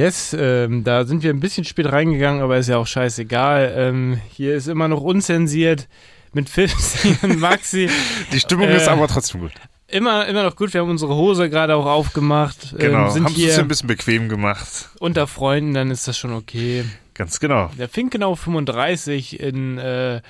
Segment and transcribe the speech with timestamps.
[0.00, 3.74] Yes, ähm, da sind wir ein bisschen spät reingegangen, aber ist ja auch scheißegal.
[3.76, 5.88] Ähm, hier ist immer noch unzensiert
[6.32, 7.90] mit 50 und Maxi.
[8.32, 9.52] Die Stimmung Äh, ist aber trotzdem gut.
[9.88, 10.72] Immer, immer noch gut.
[10.72, 12.74] Wir haben unsere Hose gerade auch aufgemacht.
[12.78, 14.88] Genau, ähm, sind haben es ein bisschen bequem gemacht.
[15.00, 16.84] unter Freunden, dann ist das schon okay.
[17.14, 17.70] Ganz genau.
[17.78, 20.22] Der Finkenau 35 in äh,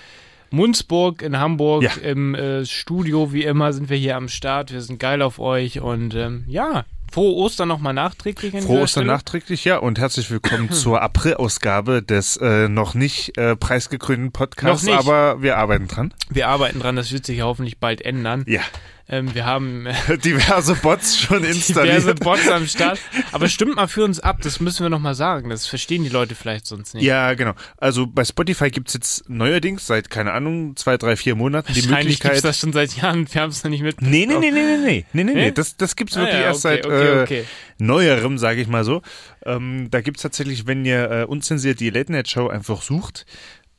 [0.50, 1.92] Munzburg in Hamburg Ja.
[2.02, 4.72] im äh, Studio, wie immer, sind wir hier am Start.
[4.72, 8.54] Wir sind geil auf euch und ähm, ja, frohe Ostern nochmal nachträglich.
[8.54, 13.56] an Frohe Ostern nachträglich, ja, und herzlich willkommen zur April-Ausgabe des äh, noch nicht äh,
[13.56, 15.08] preisgekrönten Podcasts, Noch nicht.
[15.08, 16.14] aber wir arbeiten dran.
[16.28, 18.44] Wir arbeiten dran, das wird sich hoffentlich bald ändern.
[18.46, 18.60] Ja,
[19.10, 21.98] Ähm, wir haben äh, diverse Bots schon installiert.
[21.98, 23.00] diverse Bots am Start.
[23.32, 25.50] Aber stimmt mal für uns ab, das müssen wir nochmal sagen.
[25.50, 27.02] Das verstehen die Leute vielleicht sonst nicht.
[27.02, 27.54] Ja, genau.
[27.76, 32.20] Also bei Spotify gibt's jetzt neuerdings seit, keine Ahnung, zwei, drei, vier Monaten die Wahrscheinlich
[32.20, 32.44] gibt's Möglichkeit.
[32.48, 34.00] das schon seit Jahren, wir haben es noch nicht mit.
[34.00, 35.50] Nee, nee, nee, nee, nee, nee, nee, nee, Nee?
[35.50, 37.44] Das, das gibt's Ah, wirklich ja, erst okay, seit okay, äh, okay.
[37.78, 39.02] neuerem, sage ich mal so.
[39.44, 43.26] Ähm, da gibt's tatsächlich, wenn ihr äh, unzensiert die Late Night Show einfach sucht,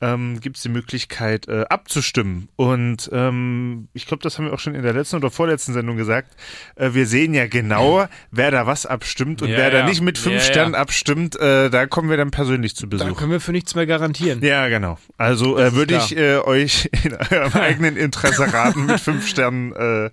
[0.02, 2.49] ähm, gibt's die Möglichkeit äh, abzustimmen.
[2.55, 5.95] Und ähm, ich glaube, das haben wir auch schon in der letzten oder vorletzten Sendung
[5.97, 6.35] gesagt.
[6.75, 9.85] Äh, wir sehen ja genau, wer da was abstimmt und Ja, wer da ja.
[9.85, 10.41] nicht mit fünf Ja.
[10.41, 11.35] Sternen abstimmt.
[11.39, 13.17] Äh, da kommen wir dann persönlich zu Da Besuch.
[13.17, 14.44] können wir für nichts mehr garantieren.
[14.44, 14.97] Ja, genau.
[15.17, 20.09] Also äh, würde ich äh, euch in eurem eigenen Interesse raten, mit fünf Sternen äh,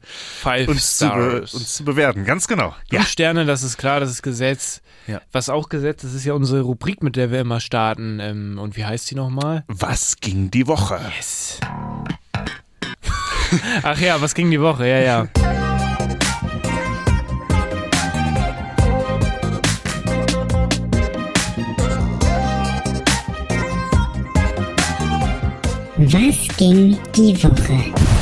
[0.67, 2.25] uns, zu uns zu bewerten.
[2.25, 2.75] Ganz genau.
[2.91, 3.01] Ja.
[3.01, 4.83] Fünf Sterne, das ist klar, das ist Gesetz.
[5.07, 5.23] Ja.
[5.33, 8.19] Was auch Gesetz, das ist ja unsere Rubrik, mit der wir immer starten.
[8.21, 9.65] Ähm, und wie heißt die nochmal?
[9.81, 10.99] Was ging die Woche?
[11.17, 11.61] Yes.
[13.83, 14.89] Ach ja, was ging die Woche?
[14.89, 15.29] Ja, ja.
[25.97, 28.18] Was ging die Woche?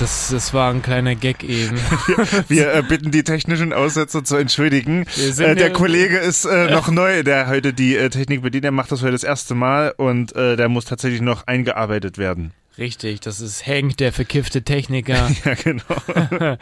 [0.00, 1.76] Das, das war ein kleiner Gag eben.
[2.48, 5.04] Wir äh, bitten die technischen Aussetzer zu entschuldigen.
[5.18, 8.64] Äh, der ja- Kollege ist äh, noch neu, der heute die äh, Technik bedient.
[8.64, 12.52] Der macht das heute das erste Mal und äh, der muss tatsächlich noch eingearbeitet werden.
[12.78, 15.30] Richtig, das ist Hank, der verkiffte Techniker.
[15.44, 16.56] Ja, genau.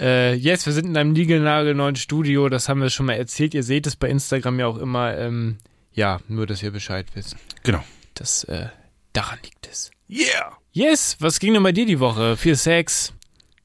[0.00, 3.54] äh, yes, wir sind in einem niegelnagelneuen Studio, das haben wir schon mal erzählt.
[3.54, 5.16] Ihr seht es bei Instagram ja auch immer.
[5.16, 5.58] Ähm,
[5.92, 7.36] ja, nur, dass ihr Bescheid wisst.
[7.62, 7.84] Genau.
[8.14, 8.66] Das, äh,
[9.12, 9.92] daran liegt es.
[10.10, 10.57] Yeah.
[10.78, 12.36] Yes, was ging denn bei dir die Woche?
[12.36, 13.12] Viel Sex?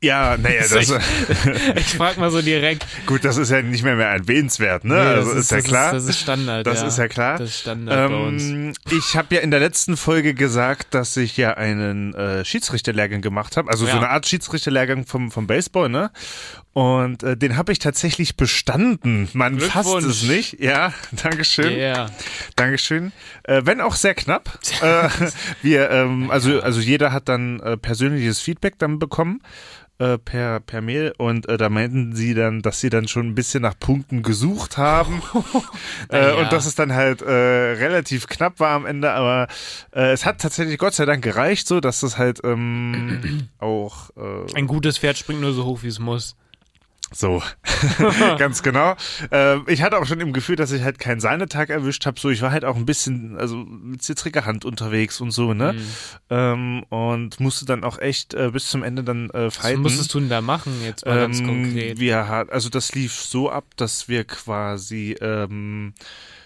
[0.01, 0.99] Ja, naja, das, Ist
[1.75, 2.87] Ich frag mal so direkt.
[3.05, 4.95] gut, das ist ja nicht mehr mehr erwähnenswert, ne?
[4.95, 5.93] Nee, also das ist, ja das klar.
[5.93, 6.65] Ist, das ist Standard.
[6.65, 6.87] Das ja.
[6.87, 7.37] ist ja klar.
[7.37, 8.43] Das ist Standard bei uns.
[8.45, 13.21] Ähm, ich habe ja in der letzten Folge gesagt, dass ich ja einen äh, Schiedsrichterlehrgang
[13.21, 13.91] gemacht habe, also Ja.
[13.91, 16.09] so eine Art Schiedsrichterlehrgang vom, vom Baseball, ne?
[16.73, 19.29] Und äh, den habe ich tatsächlich bestanden.
[19.33, 20.59] Man fasst es nicht.
[20.59, 20.91] Ja,
[21.23, 21.71] Dankeschön.
[21.71, 22.09] Yeah.
[22.55, 23.11] Dankeschön.
[23.43, 24.57] Äh, wenn auch sehr knapp.
[24.81, 25.07] äh,
[25.61, 29.41] wir, ähm, also, also jeder hat dann äh, persönliches Feedback dann bekommen.
[29.99, 33.35] äh, Per, per Mail und äh, da meinten sie dann, dass sie dann schon ein
[33.35, 35.21] bisschen nach Punkten gesucht haben
[36.09, 36.33] äh, Naja.
[36.37, 39.47] und dass es dann halt äh, relativ knapp war am Ende, aber
[39.95, 44.55] äh, es hat tatsächlich Gott sei Dank gereicht, so dass es halt ähm, auch äh,
[44.55, 46.35] Ein gutes Pferd springt nur so hoch, wie es muss.
[47.13, 47.41] So,
[48.37, 48.95] ganz genau.
[49.31, 52.19] Ähm, ich hatte auch schon im Gefühl, dass ich halt keinen Sahnetag erwischt habe.
[52.19, 55.57] So, ich war halt auch ein bisschen, also mit zittriger Hand unterwegs und so, Mhm.
[55.57, 55.75] ne?
[56.29, 59.81] Ähm, und musste dann auch echt äh, bis zum Ende dann äh, Was fighten.
[59.81, 61.99] musstest du denn da machen, jetzt mal ganz Ähm, konkret?
[61.99, 65.93] Wir also das lief so ab, dass wir quasi ähm,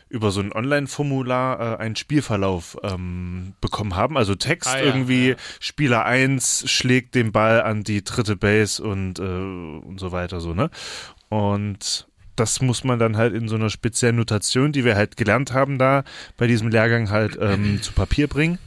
[0.10, 4.18] über so ein Online-Formular äh, einen Spielverlauf ähm, bekommen haben.
[4.18, 5.36] Also Text Ah, ja, irgendwie, ja.
[5.60, 10.54] Spieler 1 schlägt den Ball an die dritte Base und, äh, und so weiter so,
[10.54, 10.70] ne?
[11.30, 15.54] Und das muss man dann halt in so einer speziellen Notation, die wir halt gelernt
[15.54, 16.04] haben da
[16.38, 18.60] bei diesem Lehrgang halt ähm, zu Papier bringen.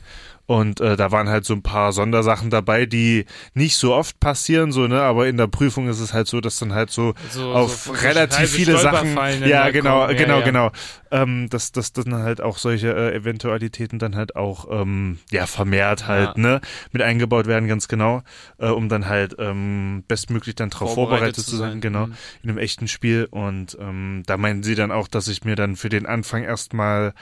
[0.46, 4.72] Und äh, da waren halt so ein paar Sondersachen dabei, die nicht so oft passieren,
[4.72, 7.52] so, ne, aber in der Prüfung ist es halt so, dass dann halt so So-
[7.52, 8.96] auf so relativ viele Sachen.
[9.12, 10.16] Stolperfallen dann Ja, genau, kommen.
[10.16, 10.44] Ja, genau, ja.
[10.44, 10.72] genau.
[11.12, 16.06] Ähm, dass, dass dann halt auch solche äh, Eventualitäten dann halt auch ähm, ja vermehrt
[16.06, 16.40] halt, Ja.
[16.40, 16.60] ne,
[16.92, 18.22] mit eingebaut werden, ganz genau,
[18.58, 21.80] äh, um dann halt ähm, bestmöglich dann darauf vorbereitet, Vorbereitet zu sein, sein.
[21.80, 22.14] genau, Mhm.
[22.44, 23.26] in einem echten Spiel.
[23.30, 27.12] Und ähm, da meinten sie dann auch, dass ich mir dann für den Anfang erstmal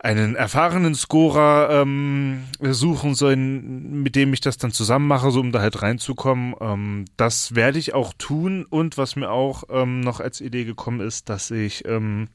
[0.00, 5.52] einen erfahrenen Scorer ähm, suchen soll, mit dem ich das dann zusammen mache, so um
[5.52, 6.54] da halt reinzukommen.
[6.60, 8.66] Ähm, das werde ich auch tun.
[8.68, 12.28] Und was mir auch ähm, noch als Idee gekommen ist, dass ich ähm,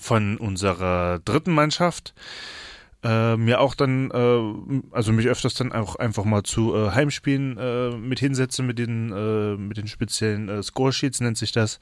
[0.00, 2.14] von unserer dritten Mannschaft
[3.04, 7.58] äh, mir auch dann, äh, also mich öfters dann auch einfach mal zu äh, Heimspielen
[7.58, 11.80] äh, mit hinsetze mit den, äh, mit den speziellen äh, Scoresheets nennt sich das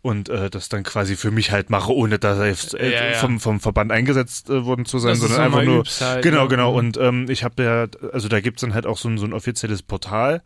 [0.00, 3.14] und äh, das dann quasi für mich halt mache, ohne da selbst äh, Ja, ja.
[3.14, 6.22] vom, vom Verband eingesetzt äh, worden zu sein, Dass du sondern es einfach nur halt,
[6.22, 6.48] genau, ne?
[6.48, 6.76] genau Mhm.
[6.78, 9.32] und ähm, ich habe ja, also da gibt's dann halt auch so ein, so ein
[9.32, 10.40] offizielles Portal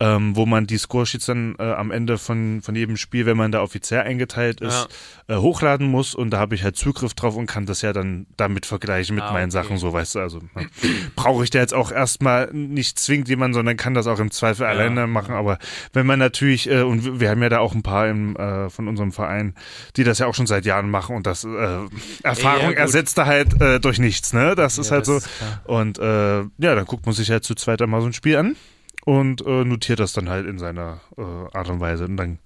[0.00, 3.52] ähm, wo man die Scoresheets dann äh, am Ende von, von jedem Spiel, wenn man
[3.52, 4.88] da offiziell eingeteilt ist,
[5.28, 8.26] äh, hochladen muss und da habe ich halt Zugriff drauf und kann das ja dann
[8.36, 9.62] damit vergleichen mit Ah, meinen okay.
[9.62, 10.68] Sachen, so weißt du, also ne,
[11.14, 14.66] brauche ich da jetzt auch erstmal nicht zwingend jemanden, sondern kann das auch im Zweifel
[14.66, 15.58] alleine machen, aber
[15.92, 18.88] wenn man natürlich, äh, und wir- haben ja da auch ein paar im, äh, von
[18.88, 19.54] unserem Verein,
[19.96, 21.78] die das ja auch schon seit Jahren machen und das äh,
[22.22, 22.76] Erfahrung gut.
[22.76, 24.54] ersetzt da halt äh, durch nichts, ne?
[24.56, 25.16] Das ist Ja, halt das so.
[25.18, 25.28] ist.
[25.64, 28.56] Und äh, ja, dann guckt man sich halt zu zweit einmal so ein Spiel an
[29.04, 32.04] und äh, notiert das dann halt in seiner äh, Art und Weise.
[32.06, 32.38] Und dann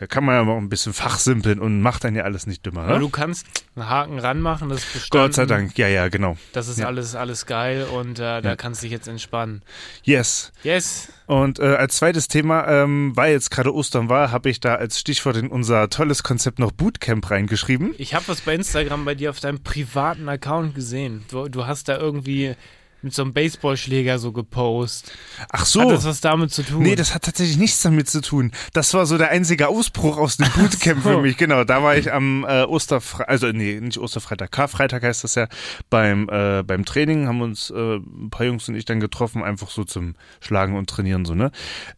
[0.00, 2.82] ja, kann man ja mal ein bisschen fachsimpeln und macht dann ja alles nicht dümmer.
[2.82, 2.98] Aber Ne?
[3.00, 3.46] du kannst
[3.76, 5.26] einen Haken ranmachen, das ist bestanden.
[5.26, 6.36] Gott sei Dank, ja, ja, genau.
[6.52, 6.86] Das ist Ja.
[6.86, 9.62] alles, alles geil und äh, da kannst du dich jetzt entspannen.
[10.02, 10.52] Yes.
[10.62, 11.08] Yes.
[11.26, 14.98] Und äh, als zweites Thema, ähm, weil jetzt gerade Ostern war, habe ich da als
[14.98, 17.94] Stichwort in unser tolles Konzept noch Bootcamp reingeschrieben.
[17.96, 21.24] Ich habe was bei Instagram bei dir auf deinem privaten Account gesehen.
[21.30, 22.54] Du, du hast da irgendwie
[23.02, 25.12] mit so einem Baseballschläger so gepostet.
[25.50, 25.82] Ach so.
[25.82, 26.82] Hat das was damit zu tun?
[26.82, 28.52] Nee, das hat tatsächlich nichts damit zu tun.
[28.72, 31.10] Das war so der einzige Ausbruch aus dem Bootcamp so.
[31.10, 31.36] für mich.
[31.36, 35.48] Genau, da war ich am äh, Osterfreitag, also nee, nicht Osterfreitag, Karfreitag heißt das ja,
[35.90, 39.70] beim, äh, beim Training haben uns äh, ein paar Jungs und ich dann getroffen, einfach
[39.70, 41.50] so zum Schlagen und Trainieren so, ne?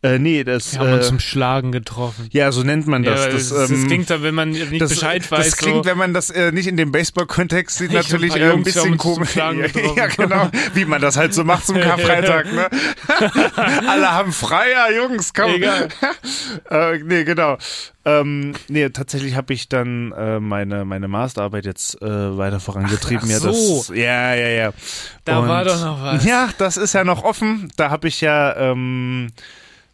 [0.03, 2.29] Äh, nee, das, Wir haben uns äh, zum Schlagen getroffen.
[2.33, 3.21] ja, so nennt man das.
[3.21, 5.45] ja, das, das, das ähm, klingt dann, wenn man nicht das, Bescheid weiß.
[5.47, 8.43] das klingt, so, wenn man das äh, nicht in dem Baseball-Kontext sieht, Ich natürlich ein
[8.43, 9.35] äh, ein bisschen uns komisch.
[9.97, 10.51] Ja, genau.
[10.75, 12.69] Wie man das halt so macht zum Karfreitag, ne?
[13.89, 15.51] Alle haben Freier, Jungs, komm.
[15.53, 15.89] Egal.
[16.71, 17.59] äh, nee, genau.
[18.05, 23.25] Ähm, nee, tatsächlich habe ich dann äh, meine, meine Masterarbeit jetzt äh, weiter vorangetrieben.
[23.25, 23.49] Ach ja, so.
[23.89, 24.73] das, ja, ja, ja.
[25.25, 26.25] Da war doch noch was.
[26.25, 27.71] Ja, das ist ja noch offen.
[27.77, 29.29] Da habe ich ja ähm,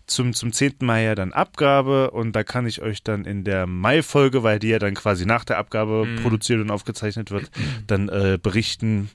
[0.07, 0.75] zum, zum 10.
[0.81, 4.69] Mai ja dann Abgabe und da kann ich euch dann in der Mai-Folge, weil die
[4.69, 6.23] ja dann quasi nach der Abgabe Mhm.
[6.23, 7.49] produziert und aufgezeichnet wird,
[7.87, 9.09] dann äh, berichten,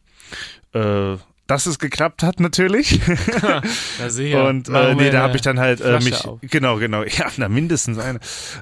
[0.74, 3.00] äh, dass es geklappt hat natürlich.
[4.00, 4.48] Na sicher.
[4.48, 6.40] Und äh, nee, da habe ich dann halt äh, mich auf.
[6.42, 8.20] genau, genau, ja, na mindestens eine.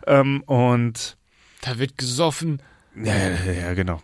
[0.07, 1.17] Ähm, und
[1.61, 2.61] Da wird gesoffen.
[2.95, 4.01] Ja, ja, ja, genau.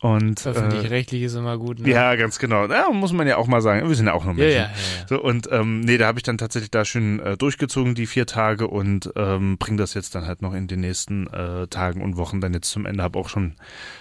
[0.00, 1.80] Und äh, Öffentlich-rechtlich ist immer gut.
[1.80, 1.88] Ne?
[1.90, 2.66] ja, ganz genau.
[2.66, 3.88] Ja, muss man ja auch mal sagen.
[3.88, 4.56] Wir sind ja auch noch ja, Menschen.
[4.56, 4.70] ja, ja,
[5.00, 5.06] ja.
[5.08, 8.26] So, und ähm, nee, da habe ich dann tatsächlich da schön äh, durchgezogen, die vier
[8.26, 12.16] Tage, und ähm, bringe das jetzt dann halt noch in den nächsten äh, Tagen und
[12.16, 13.02] Wochen dann jetzt zum Ende.
[13.02, 13.54] Habe auch schon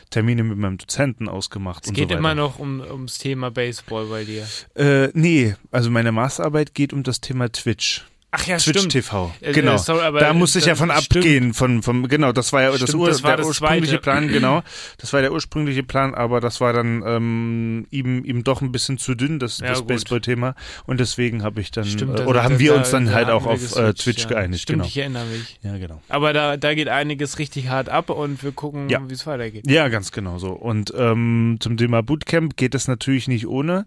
[0.10, 1.84] Termine mit meinem Dozenten ausgemacht.
[1.86, 4.46] Es und geht so immer noch um, ums Thema Baseball bei dir.
[4.76, 8.06] Äh, nee, also meine Masterarbeit geht um das Thema Twitch.
[8.38, 8.92] Ach ja, Twitch stimmt.
[8.92, 9.34] TV.
[9.42, 9.76] Äh, Genau.
[9.76, 12.72] äh, sorry, aber, da musste ich ja von abgehen, von, vom, genau, das war ja
[12.72, 14.02] das, Stimmt, Ur, das war der das ursprüngliche Zweite.
[14.02, 14.62] Plan, genau.
[14.98, 18.98] Das war der ursprüngliche Plan, aber das war dann ähm, ihm, ihm doch ein bisschen
[18.98, 19.86] zu dünn, das, Ja, das.
[19.86, 20.56] Baseball-Thema.
[20.86, 23.14] Und deswegen habe ich dann, Stimmt, äh, da- oder haben wir da- uns dann da
[23.14, 24.30] halt auch auf äh, Twitch ja.
[24.30, 24.88] geeinigt, Stimmt, genau.
[24.88, 25.60] ich erinnere mich.
[25.64, 26.02] Ja, genau.
[26.10, 29.02] Aber da, da geht einiges richtig hart ab und wir gucken, Ja.
[29.08, 29.70] wie es weitergeht.
[29.70, 30.50] Ja, ganz genau so.
[30.52, 33.86] Und ähm, zum Thema Bootcamp geht es natürlich nicht ohne.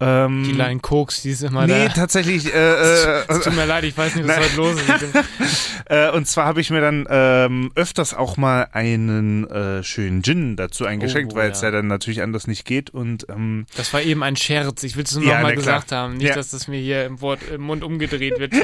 [0.00, 1.92] Ähm, Die Line Koks, die ist immer nee, da.
[1.94, 2.52] tatsächlich.
[2.52, 4.44] Äh, äh, Es tut mir leid, ich weiß nicht, was Nein.
[4.44, 5.24] heute los ist.
[5.86, 10.56] Äh, und zwar habe ich mir dann ähm, öfters auch mal einen äh, schönen Gin
[10.56, 11.68] dazu eingeschenkt, Oh, weil es ja.
[11.68, 12.88] ja dann natürlich anders nicht geht.
[12.88, 14.82] Und ähm, das war eben ein Scherz.
[14.82, 15.74] Ich will es nur Ja, nochmal na klar.
[15.80, 16.16] gesagt haben.
[16.16, 16.34] Nicht, Ja.
[16.36, 18.54] dass das mir hier im, Wort, im Mund umgedreht wird.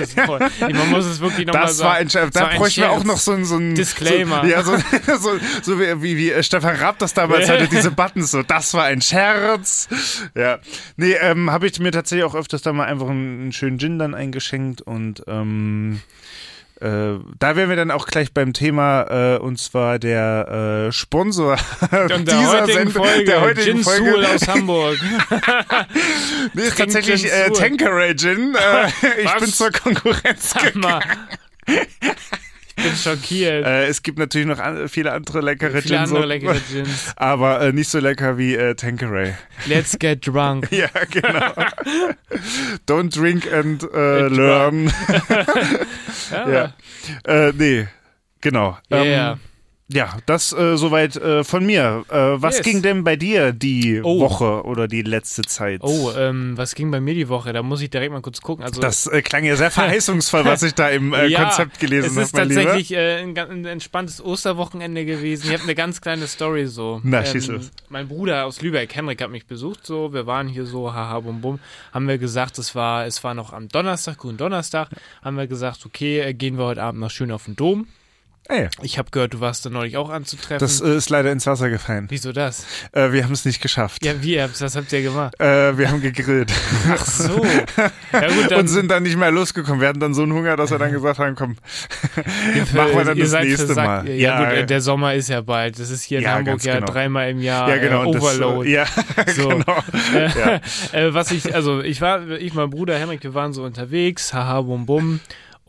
[0.61, 1.89] Man muss es wirklich nochmal das sagen.
[1.91, 2.33] war ein Scherz.
[2.33, 4.41] Da bräuchten wir auch noch so ein, so ein Disclaimer.
[4.41, 4.77] So, ja, so,
[5.19, 5.31] so,
[5.63, 8.85] so wie, wie, wie äh, Stefan Raab das damals hatte, diese Buttons so, das war
[8.85, 9.89] ein Scherz.
[10.35, 10.59] Ja.
[10.97, 13.99] Nee, ähm, habe ich mir tatsächlich auch öfters da mal einfach einen, einen schönen Gin
[13.99, 16.01] dann eingeschenkt und ähm,
[16.81, 21.59] äh, da wären wir dann auch gleich beim Thema, äh, und zwar der äh, Sponsor
[21.91, 24.11] Und der dieser heutigen Sendung, Folge, der heutigen Gin Folge.
[24.13, 24.99] Soul aus Hamburg.
[26.55, 27.57] Nee, ist tatsächlich Gin äh, Soul.
[27.57, 28.55] Tanqueray Gin.
[28.55, 28.87] Äh,
[29.21, 29.41] ich Was?
[29.41, 30.55] bin zur Konkurrenz.
[30.57, 30.73] Ich
[32.83, 33.67] bin schockiert.
[33.67, 37.13] Äh, es gibt natürlich noch an, viele andere leckere Viele andere Gin-Sorten, leckere Gins.
[37.17, 39.35] aber äh, nicht so lecker wie äh, Tanqueray.
[39.67, 40.69] Let's get drunk.
[40.81, 41.53] Ja, genau.
[42.87, 44.93] Don't drink and äh, learn.
[46.31, 46.49] Ja.
[46.49, 46.73] Ja.
[47.25, 47.89] Äh, nee,
[48.41, 48.79] genau.
[48.91, 49.33] Yeah.
[49.33, 49.41] Ähm,
[49.93, 52.05] ja, das äh, soweit äh, von mir.
[52.09, 52.65] Äh, was Yes.
[52.65, 54.21] ging denn bei dir die Oh.
[54.21, 55.81] Woche oder die letzte Zeit?
[55.83, 57.53] Oh, ähm, was ging bei mir die Woche?
[57.53, 58.65] Da muss ich direkt mal kurz gucken.
[58.65, 62.07] Also, das äh, klang ja sehr verheißungsvoll, was ich da im äh, ja, Konzept gelesen
[62.07, 62.63] Es habe, ist mein Lieber.
[62.63, 65.47] tatsächlich äh, ein, ein entspanntes Osterwochenende gewesen.
[65.49, 67.01] Ich habe eine ganz kleine Story so.
[67.05, 67.71] Ähm, Na, schieß los.
[67.89, 69.85] mein Bruder aus Lübeck, Henrik, hat mich besucht.
[69.87, 71.59] So, wir waren hier so, haha, bum bum.
[71.93, 74.89] Haben wir gesagt, es war, es war noch am Donnerstag, grünen Donnerstag.
[75.23, 77.87] Haben wir gesagt, okay, gehen wir heute Abend noch schön auf den Dom.
[78.51, 78.69] Ah, ja.
[78.83, 80.59] Ich habe gehört, du warst da neulich auch anzutreffen.
[80.59, 82.07] Das äh, ist leider ins Wasser gefallen.
[82.09, 82.67] Wieso das?
[82.91, 84.05] Äh, wir haben es nicht geschafft.
[84.05, 84.39] Ja, wie?
[84.39, 85.39] Was habt ihr gemacht?
[85.39, 86.53] Äh, wir haben gegrillt.
[86.91, 87.45] Ach so.
[88.13, 89.81] Ja, gut, und sind dann nicht mehr losgekommen.
[89.81, 91.57] Wir hatten dann so einen Hunger, dass wir dann gesagt haben, komm,
[92.75, 94.05] machen wir dann das nächste versagt.
[94.07, 94.11] Mal.
[94.11, 95.79] Ja, gut, äh, der Sommer ist ja bald.
[95.79, 96.87] Das ist hier in Ja, Hamburg ja genau.
[96.87, 98.11] dreimal im Jahr ja, genau.
[98.11, 98.69] äh, das, Overload.
[98.69, 98.87] äh, ja,
[99.33, 99.49] So.
[99.49, 99.79] genau.
[100.13, 100.61] Ja.
[100.93, 104.61] äh, was ich, also ich war, ich, mein Bruder Henrik, wir waren so unterwegs, haha,
[104.63, 105.21] bum bum.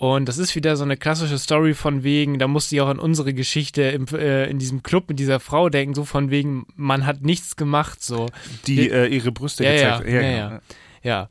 [0.01, 2.97] Und das ist wieder so eine klassische Story von wegen, da musste ich auch an
[2.97, 7.05] unsere Geschichte im, äh, in diesem Club mit dieser Frau denken, so von wegen, man
[7.05, 8.25] hat nichts gemacht, so.
[8.65, 10.53] Die äh, ihre Brüste Ja, ja, gezeigt ja, genau.
[10.53, 10.61] ja.
[11.03, 11.29] Ja.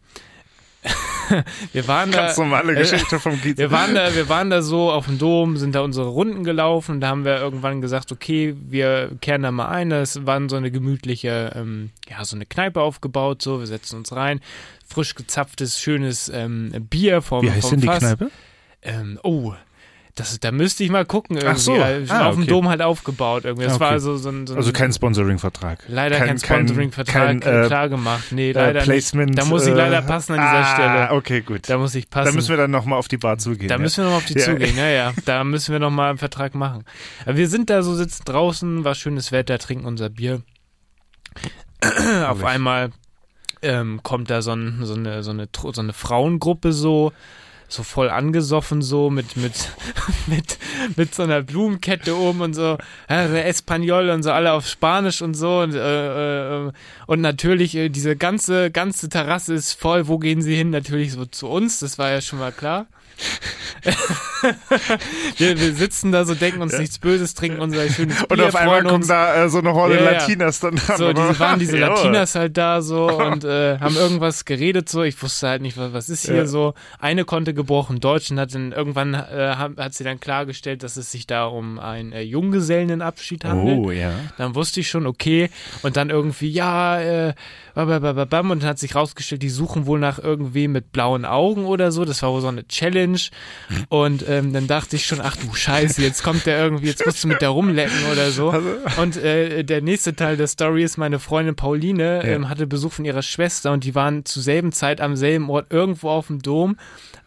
[1.72, 2.26] wir waren da.
[2.26, 3.58] Ganz normale äh, Geschichte vom Kiez.
[3.58, 6.92] Wir waren da, wir waren da so auf dem Dom, sind da unsere Runden gelaufen
[6.92, 9.90] und da haben wir irgendwann gesagt, okay, wir kehren da mal ein.
[9.90, 14.12] Das war so eine gemütliche, ähm, ja, so eine Kneipe aufgebaut, so, wir setzen uns
[14.12, 14.38] rein.
[14.86, 17.98] Frisch gezapftes, schönes ähm, Bier vom, Wie heißt vom denn die Fass.
[17.98, 18.30] Kneipe?
[18.82, 19.54] Ähm, oh,
[20.16, 21.54] das, da müsste ich mal gucken irgendwie.
[21.54, 21.76] Ach so.
[21.76, 22.50] Ja, Ah, auf dem okay.
[22.50, 23.64] Dom halt aufgebaut irgendwie.
[23.64, 23.84] Das Okay.
[23.84, 25.84] war so, so ein, so ein Also kein Sponsoring-Vertrag.
[25.88, 28.24] Leider kein, kein- Sponsoring-Vertrag äh, klar gemacht.
[28.32, 29.30] Nee, Äh, leider Placement.
[29.30, 29.38] nicht.
[29.38, 31.16] Da muss ich äh, leider passen an dieser ah, Stelle.
[31.16, 31.68] okay, gut.
[31.70, 32.26] Da muss ich passen.
[32.30, 33.68] Da müssen wir dann nochmal auf die Bar zugehen.
[33.68, 33.80] Da ja.
[33.80, 34.44] müssen wir nochmal auf die Ja.
[34.44, 35.12] zugehen, ja, ja.
[35.24, 36.84] Da müssen wir nochmal einen Vertrag machen.
[37.24, 40.42] Aber wir sind da so, sitzen draußen, war schönes Wetter, trinken unser Bier.
[42.26, 42.90] auf einmal
[43.62, 47.12] ähm, kommt da so, ein, so, eine, so, eine, so eine Frauengruppe so,
[47.72, 49.52] so voll angesoffen so mit, mit,
[50.26, 50.58] mit,
[50.96, 55.60] mit so einer Blumenkette oben und so, Espanol und so, alle auf Spanisch und so
[55.60, 56.72] und, äh, äh,
[57.06, 60.08] und natürlich äh, diese ganze, ganze Terrasse ist voll.
[60.08, 60.70] Wo gehen sie hin?
[60.70, 62.86] Natürlich so zu uns, das war ja schon mal klar.
[65.38, 68.54] wir, wir sitzen da so, denken uns nichts Böses, trinken unser schönes Bier, Und auf
[68.54, 70.10] einmal kommen da äh, so eine Horde Ja, ja.
[70.12, 70.98] Latinas dann dran.
[70.98, 71.88] So, diese waren diese Ja.
[71.88, 75.02] Latinas halt da so und äh, haben irgendwas geredet so.
[75.02, 76.46] Ich wusste halt nicht, was, was ist hier Ja.
[76.46, 76.74] so.
[76.98, 80.96] Eine konnte gebrochen Deutsch und hat dann irgendwann äh, hat, hat sie dann klargestellt, dass
[80.96, 83.78] es sich da um einen äh, Junggesellenabschied handelt.
[83.78, 84.12] Oh, ja.
[84.38, 85.50] Dann wusste ich schon, okay.
[85.82, 87.34] Und dann irgendwie, ja, äh,
[87.74, 88.50] babababam.
[88.50, 92.04] und dann hat sich rausgestellt, die suchen wohl nach irgendwem mit blauen Augen oder so.
[92.04, 93.09] Das war wohl so eine Challenge.
[93.88, 97.22] Und ähm, dann dachte ich schon, ach du Scheiße, jetzt kommt der irgendwie, jetzt musst
[97.24, 98.50] du mit der rumlecken oder so.
[98.50, 98.68] Also
[99.00, 103.04] Und äh, der nächste Teil der Story ist, meine Freundin Pauline ähm, hatte Besuch von
[103.04, 106.76] ihrer Schwester und die waren zur selben Zeit am selben Ort irgendwo auf dem Dom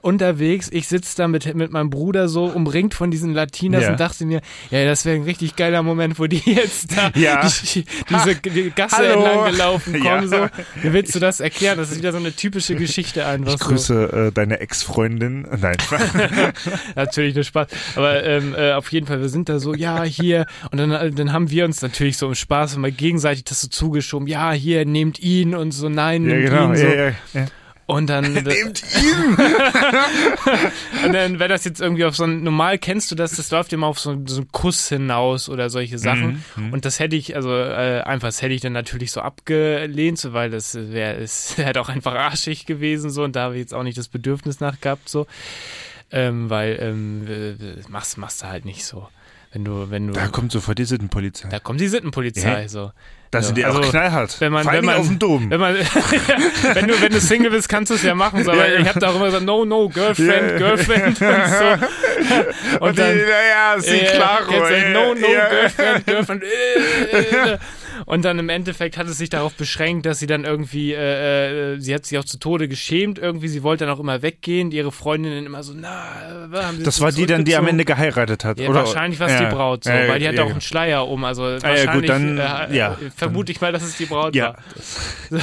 [0.01, 0.67] unterwegs.
[0.71, 3.91] Ich sitze da mit, mit meinem Bruder so umringt von diesen Latinas Ja.
[3.91, 7.49] und dachte mir, ja, das wäre ein richtig geiler Moment, wo die jetzt da Ja.
[7.73, 9.23] die, diese die Gasse Hallo.
[9.23, 10.03] entlang gelaufen kommen.
[10.03, 10.27] Ja.
[10.27, 10.47] So.
[10.81, 11.77] Wie willst du das erklären?
[11.77, 13.53] Das ist wieder so eine typische Geschichte einfach.
[13.53, 15.47] Ich grüße äh, deine Ex-Freundin.
[15.61, 15.72] Nein.
[15.81, 15.95] So.
[16.95, 17.67] Natürlich nur Spaß.
[17.95, 20.45] Aber ähm, äh, auf jeden Fall, wir sind da so, ja, hier.
[20.71, 23.67] Und dann, äh, dann haben wir uns natürlich so im Spaß immer gegenseitig das so
[23.67, 24.27] zugeschoben.
[24.27, 26.69] Ja, hier, nehmt ihn und so, nein, ja, nehmt genau.
[26.69, 26.75] ihn.
[26.75, 26.85] So.
[26.85, 27.45] Ja, ja, ja.
[27.85, 29.35] Und dann, Nehmt ihn!
[31.05, 33.73] und dann wäre das jetzt irgendwie auf so ein, normal kennst du das, das läuft
[33.73, 36.43] immer auf so, so einen Kuss hinaus oder solche Sachen.
[36.55, 40.17] Mhm, Und das hätte ich, also äh, einfach, das hätte ich dann natürlich so abgelehnt,
[40.17, 43.59] so, weil das wäre, es wäre doch einfach arschig gewesen, so, und da habe ich
[43.61, 45.27] jetzt auch nicht das Bedürfnis nach gehabt, so.
[46.11, 47.55] Ähm, weil, ähm, äh, äh,
[47.89, 49.07] machst, machst du halt nicht so.
[49.53, 51.47] Wenn du, wenn du, Da kommt sofort die Sittenpolizei.
[51.49, 52.67] da kommt die Sittenpolizei, Ja.
[52.67, 52.91] so.
[53.29, 54.35] Da Ja, sind die also, auch knallhart.
[54.41, 55.49] wenn man- Vor wenn man- auf dem Dom.
[55.49, 55.75] Wenn man,
[56.73, 58.87] wenn du, wenn du Single bist, kannst du es ja machen, so, aber Ja, ich
[58.87, 60.57] habe da auch immer gesagt, no, no, Girlfriend, Ja.
[60.57, 61.65] Girlfriend und so.
[62.75, 64.51] Und, Und die, dann, naja, sí, äh, claro.
[64.51, 65.27] jetzt äh, no, no.
[65.27, 66.43] Girlfriend, Girlfriend.
[66.43, 67.57] Äh, äh.
[68.05, 71.79] Und dann im Endeffekt hat es sich darauf beschränkt, dass sie dann irgendwie, äh, äh,
[71.79, 74.91] sie hat sich auch zu Tode geschämt irgendwie, sie wollte dann auch immer weggehen, ihre
[74.91, 77.67] Freundinnen immer so, na, äh, haben sie Das war die dann, die am?
[77.67, 78.79] Ende geheiratet hat, Ja, oder?
[78.81, 79.49] wahrscheinlich war es Ja.
[79.49, 81.63] die Braut so, Ja, weil die hat ja, auch einen Schleier um, also ja, gut,
[81.63, 84.55] wahrscheinlich dann, äh, ja, äh, vermute ich mal, dass es die Braut Ja.
[85.31, 85.41] war.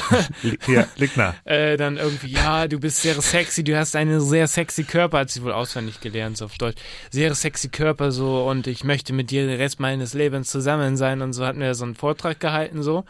[0.69, 1.35] Ja, liegt nah.
[1.45, 5.31] Äh, dann irgendwie, ja, du bist sehr sexy, du hast einen sehr sexy Körper, hat
[5.31, 6.81] sie wohl auswendig gelernt, so auf Deutsch.
[7.11, 11.23] Sehr sexy Körper so und ich möchte mit dir den Rest meines Lebens zusammen sein
[11.23, 13.05] und so hat mir so einen Vortrag gehalten so.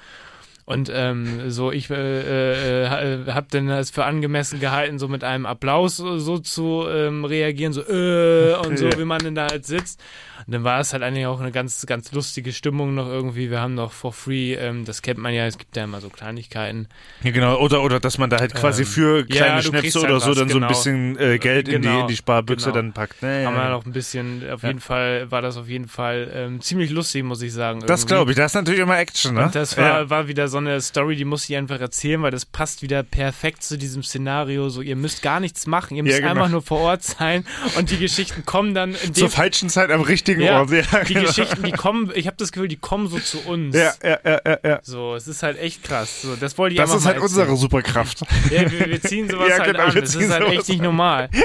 [0.71, 5.45] Und ähm, so, ich äh, äh, habe dann das für angemessen gehalten, so mit einem
[5.47, 8.99] Applaus so, so zu ähm, reagieren, so äh, und so, Ja.
[8.99, 10.01] wie man denn da halt sitzt.
[10.47, 13.51] Und dann war es halt eigentlich auch eine ganz, ganz lustige Stimmung noch irgendwie.
[13.51, 16.09] Wir haben noch for free, ähm, das kennt man ja, es gibt ja immer so
[16.09, 16.89] Kleinigkeiten.
[17.23, 17.59] Ja, genau.
[17.61, 20.13] Oder, oder dass man da halt quasi Ähm, für ja, kleine du Schnäpse kriegst oder
[20.15, 20.69] halt so was, dann so ein genau.
[20.69, 22.77] bisschen äh, Geld in, die, Genau, in die Sparbüchse genau.
[22.77, 23.23] dann packt.
[23.23, 23.71] Ne, Haben wir ja.
[23.71, 24.69] noch ein bisschen, auf Ja.
[24.69, 27.81] jeden Fall war das auf jeden Fall ähm, ziemlich lustig, muss ich sagen.
[27.81, 28.15] Das irgendwie.
[28.15, 28.37] glaube ich.
[28.39, 29.45] Das ist natürlich immer Action, ne?
[29.47, 30.11] Und das war, ja.
[30.11, 33.63] war wieder so eine Story, die muss ich einfach erzählen, weil das passt wieder perfekt
[33.63, 34.69] zu diesem Szenario.
[34.69, 36.41] So, ihr müsst gar nichts machen, ihr müsst Ja, genau.
[36.43, 37.45] einfach nur vor Ort sein
[37.77, 40.71] und die Geschichten kommen dann in Zur falschen Zeit am richtigen ja, Ort.
[40.71, 41.27] Ja, die genau.
[41.27, 43.75] Geschichten, die kommen, ich habe das Gefühl, die kommen so zu uns.
[43.75, 44.81] Ja, ja, ja, ja, ja.
[44.83, 46.23] So, es ist halt echt krass.
[46.23, 47.57] So, das wollte ich Das ist halt unsere.
[47.57, 48.21] Superkraft.
[48.51, 49.95] Ja, wir, wir ziehen sowas Ja, halt genau, an.
[49.95, 51.29] wir Das ist halt echt nicht normal.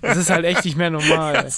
[0.00, 1.48] Das ist halt echt nicht mehr normal.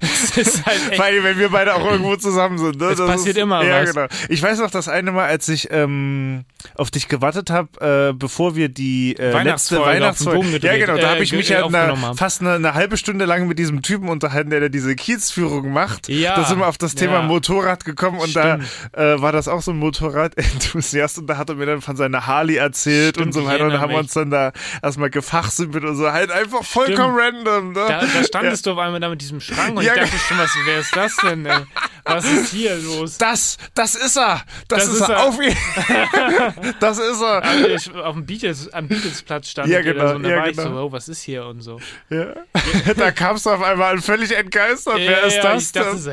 [0.00, 0.96] Das ist halt echt.
[0.96, 2.80] Vor allem, wenn wir beide auch irgendwo zusammen sind.
[2.80, 2.86] Ne?
[2.86, 3.94] Es passiert immer ja, was.
[3.94, 4.06] Genau.
[4.28, 6.44] Ich weiß noch, das eine Mal, als ich ähm,
[6.76, 10.96] auf dich gewartet habe, äh, bevor wir die äh, letzte Weihnachtsfolge Ja, genau.
[10.96, 12.16] Da äh, habe ich mich ja eine, haben.
[12.16, 16.08] fast eine, eine halbe Stunde lang mit diesem Typen unterhalten, der da diese Kiezführung macht.
[16.08, 16.36] Ja.
[16.36, 17.22] Da sind wir auf das Thema Ja.
[17.22, 18.64] Motorrad gekommen und Stimmt.
[18.92, 21.96] da äh, war das auch so ein Motorrad-Enthusiast und da hat er mir dann von
[21.96, 24.04] seiner Harley erzählt Stimmt, und so weiter und haben wir mich.
[24.04, 24.52] uns dann da
[24.82, 27.68] erstmal gefachsimpelt und so halt einfach vollkommen random.
[27.72, 27.84] Ne?
[27.86, 30.22] Da, da standest du auf einmal da mit diesem Schrank und Ja, ich dachte genau.
[30.22, 31.46] schon, was, wer ist das denn?
[31.46, 31.64] Ey?
[32.04, 33.18] Was ist hier los?
[33.18, 34.42] Das, das ist er.
[34.68, 35.08] Das, Das ist, er.
[35.08, 35.22] er.
[35.24, 35.56] Auf ihn.
[36.80, 37.42] das ist er.
[37.42, 40.48] Also ich auf dem Beatles, am Beatles-Platz stand Ja, genau, so, und da ja, war
[40.48, 40.70] ich genau.
[40.70, 41.80] so, oh, was ist hier und so.
[42.10, 42.34] Ja.
[42.96, 44.96] da kamst du auf einmal an, völlig entgeistert.
[44.96, 45.62] Wer ist das?
[45.62, 45.98] Ich dachte denn?
[45.98, 46.12] so,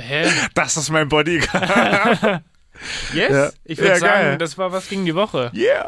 [0.54, 2.42] das ist mein Bodyguard.
[3.14, 3.32] Yes?
[3.32, 3.50] Ja.
[3.64, 4.38] Ich würde sagen, geil.
[4.40, 5.52] das war was gegen die Woche.
[5.54, 5.88] yeah.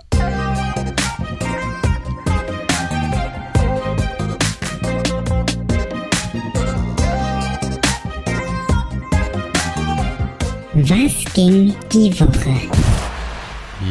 [10.76, 12.60] Was ging die Woche?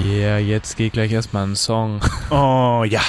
[0.05, 2.01] Yeah, jetzt geht gleich erstmal ein Song.
[2.31, 3.01] Oh ja.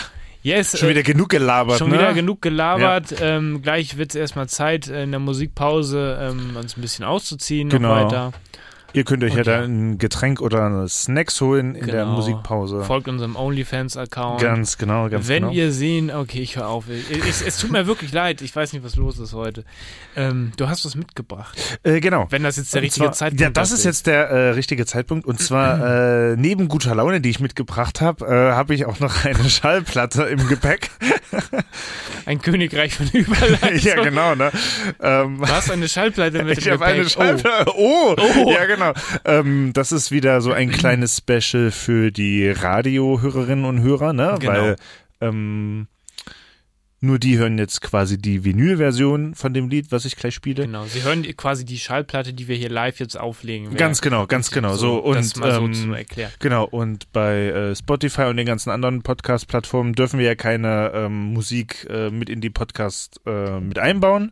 [0.44, 1.96] Yes, Schon äh, wieder genug gelabert, Schon ne?
[1.96, 3.16] wieder genug gelabert.
[3.22, 7.70] Ähm, gleich wird es erstmal Zeit, äh, in der Musikpause ähm, uns ein bisschen auszuziehen
[7.70, 7.96] Genau.
[7.96, 8.32] noch weiter.
[8.94, 12.16] Ihr könnt euch Und ja da ein Getränk oder Snacks holen in der Genau.
[12.16, 12.84] Musikpause.
[12.84, 14.40] Folgt unserem OnlyFans-Account.
[14.40, 15.54] Ganz genau, ganz Wenn genau.
[15.54, 16.86] ihr sehen, okay, ich höre auf.
[16.90, 19.64] Ich, ich, es tut mir wirklich leid, ich weiß nicht, was los ist heute.
[20.16, 21.58] Ähm, du hast was mitgebracht.
[21.84, 22.28] äh, genau.
[22.30, 24.86] Wenn das jetzt der Und richtige zwar, Zeitpunkt Ja, das ist jetzt der äh, richtige
[24.86, 25.26] Zeitpunkt.
[25.26, 29.26] Und zwar äh, neben guter Laune, die ich mitgebracht habe, äh, habe ich auch noch
[29.26, 30.92] eine Schallplatte im Gepäck.
[32.26, 33.80] Ein Königreich von Überleitung.
[33.80, 34.36] ja, genau.
[34.36, 34.52] Ne?
[35.02, 37.12] Ähm, Du hast eine Schallplatte mit ich im habe eine Gepäck.
[37.12, 37.72] Schallplatte.
[37.76, 38.16] Oh.
[38.18, 38.52] Oh.
[38.52, 38.83] ja genau.
[39.26, 44.36] Ähm, das ist wieder so ein kleines Special für die Radiohörerinnen und Hörer, ne?
[44.40, 44.54] Genau.
[44.54, 44.76] Weil
[45.22, 45.88] ähm,
[47.04, 50.64] nur die hören jetzt quasi die Vinyl-Version von dem Lied, was ich gleich spiele.
[50.66, 50.86] genau.
[50.86, 53.76] Sie hören quasi die Schallplatte, die wir hier live jetzt auflegen.
[53.76, 54.76] Ganz genau, ganz genau.
[54.76, 56.32] So, und das mal so ähm, zu erklären.
[56.40, 61.34] Genau, und bei äh, Spotify und den ganzen anderen Podcast-Plattformen dürfen wir ja keine ähm,
[61.34, 64.32] Musik äh, mit in die Podcast äh, mit einbauen.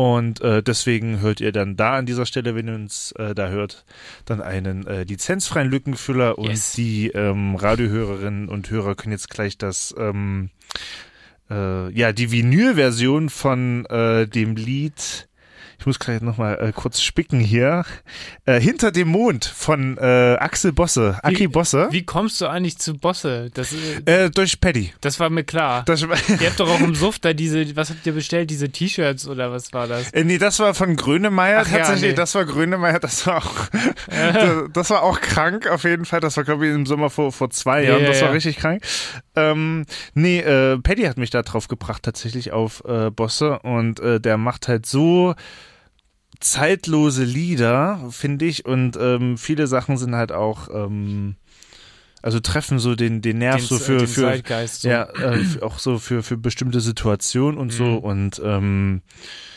[0.00, 3.48] Und äh, deswegen hört ihr dann da an dieser Stelle, wenn ihr uns äh, da
[3.50, 3.84] hört,
[4.24, 6.72] dann einen äh, lizenzfreien Lückenfüller und Yes.
[6.72, 10.48] die ähm, Radiohörerinnen und Hörer können jetzt gleich das ähm,
[11.50, 15.28] äh, ja die Vinyl-Version von äh, dem Lied
[15.80, 17.84] ich muss gleich nochmal äh, kurz spicken hier.
[18.44, 21.88] Äh, Hinter dem Mond von äh, Axel Bosse, Aki Wie- Bosse.
[21.90, 23.50] Wie kommst du eigentlich zu Bosse?
[23.54, 23.72] Das,
[24.04, 24.92] äh, Äh, durch Paddy.
[25.00, 25.82] das war mir klar.
[25.86, 26.08] Das, Ihr
[26.46, 28.50] habt doch auch im Suff da diese, was habt ihr bestellt?
[28.50, 30.10] Diese T-Shirts oder was war das?
[30.12, 32.10] äh, nee, das war von Grönemeyer Ach ja, tatsächlich.
[32.10, 32.14] nee.
[32.16, 33.68] Das war Grönemeyer, das war auch,
[34.08, 36.20] das, das war auch krank auf jeden Fall.
[36.20, 38.02] Das war, glaube ich, im Sommer vor, vor zwei Ja, Jahren.
[38.02, 38.34] ja, das war ja.
[38.34, 38.82] richtig krank.
[39.34, 43.58] Ähm, nee, äh, Paddy hat mich da drauf gebracht, tatsächlich auf äh, Bosse.
[43.60, 45.34] Und äh, der macht halt so
[46.40, 48.64] zeitlose Lieder, finde ich.
[48.64, 51.36] Und ähm, viele Sachen sind halt auch, ähm,
[52.22, 54.66] also treffen so den, den Nerv Den, so für, für.
[54.66, 54.88] So.
[54.88, 57.84] ja, äh, auch so für, für bestimmte Situationen und so.
[57.84, 57.98] Mhm.
[57.98, 59.02] Und ähm,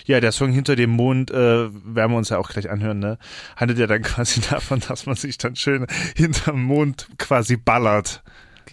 [0.06, 3.18] ja, der Song Hinter dem Mond äh, werden wir uns ja auch gleich anhören, ne?
[3.56, 8.24] Handelt ja dann quasi davon, dass man sich dann schön hinterm Mond quasi ballert.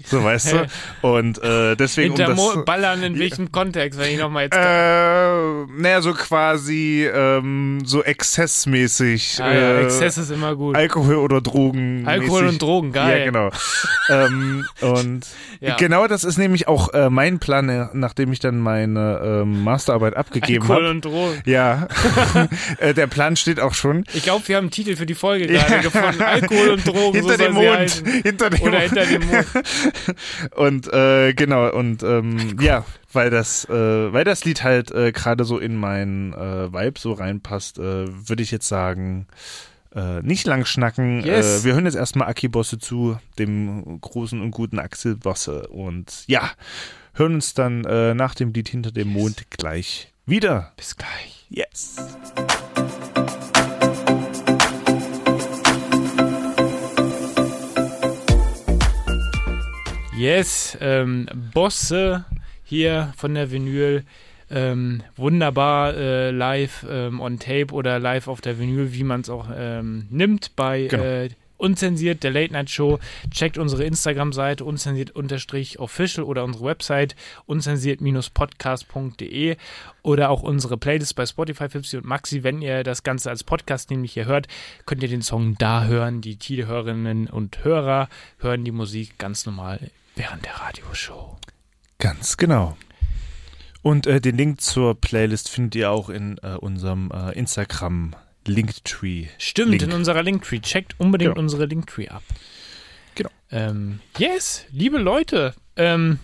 [0.05, 0.66] So weißt du?
[1.03, 2.64] Und äh, deswegen Hinter um das.
[2.64, 4.57] Ballern in welchem Kontext, wenn ich nochmal jetzt.
[4.57, 9.38] Äh, naja, so quasi ähm, so exzessmäßig.
[9.40, 10.76] ah, ja, äh, Exzess ist immer gut.
[10.76, 12.07] Alkohol oder Drogen.
[12.07, 13.18] Alkohol und Drogen, geil.
[13.18, 13.50] Ja, genau.
[14.09, 15.26] ähm, und
[15.62, 15.76] Ja.
[15.76, 20.16] genau das ist nämlich auch äh, mein Plan, äh, nachdem ich dann meine ähm, Masterarbeit
[20.16, 20.90] abgegeben Alkohol habe.
[20.94, 21.42] und Drogen.
[21.44, 21.87] Ja,
[22.79, 24.05] äh, der Plan steht auch schon.
[24.14, 26.22] Ich glaube, wir haben einen Titel für die Folge gerade gefunden.
[26.22, 27.12] Alkohol und Drogen.
[27.18, 28.03] hinter so dem Mond.
[28.22, 28.83] Hinter dem Oder Mond.
[28.85, 29.46] hinter dem Mond.
[30.57, 35.45] Und äh, genau, und ähm, ja, weil das, äh, weil das Lied halt äh, gerade
[35.45, 39.27] so in meinen äh, Vibe so reinpasst, äh, würde ich jetzt sagen,
[39.95, 41.25] äh, nicht lang schnacken.
[41.25, 41.62] Yes.
[41.62, 45.69] Äh, wir hören jetzt erstmal Aki Bosse zu, dem großen und guten Axel Bosse.
[45.69, 46.51] Und ja,
[47.14, 47.81] hören uns dann
[48.16, 50.73] nach dem Lied hinter dem Mond gleich wieder.
[50.77, 51.47] Bis gleich.
[51.51, 51.97] Yes.
[60.20, 62.26] Yes, ähm, Bosse
[62.62, 64.04] hier von der Vinyl.
[64.50, 69.30] Ähm, wunderbar äh, live ähm, on Tape oder live auf der Vinyl, wie man es
[69.30, 71.02] auch ähm, nimmt bei Genau.
[71.02, 72.98] äh, Unzensiert, der Late Night Show.
[73.30, 77.14] Checkt unsere Instagram-Seite unzensiert-official oder unsere Website
[77.46, 79.56] unzensiert-podcast.de
[80.02, 82.42] oder auch unsere Playlist bei Spotify, Fipsi und Maxi.
[82.44, 84.48] Wenn ihr das Ganze als Podcast nämlich hier hört,
[84.87, 86.20] könnt ihr den Song da hören.
[86.22, 91.38] Die Tide-Hörerinnen und Hörer hören die Musik ganz normal während der Radioshow.
[91.98, 92.76] Ganz genau.
[93.80, 98.14] Und äh, den Link zur Playlist findet ihr auch in äh, unserem äh, Instagram
[98.46, 99.28] Linktree.
[99.38, 99.83] Stimmt, Link.
[99.83, 100.61] in unserer Linktree.
[100.61, 101.40] Checkt unbedingt Genau.
[101.40, 102.22] unsere Linktree ab.
[103.14, 103.30] Genau.
[103.50, 106.18] Ähm, yes, liebe Leute, ähm,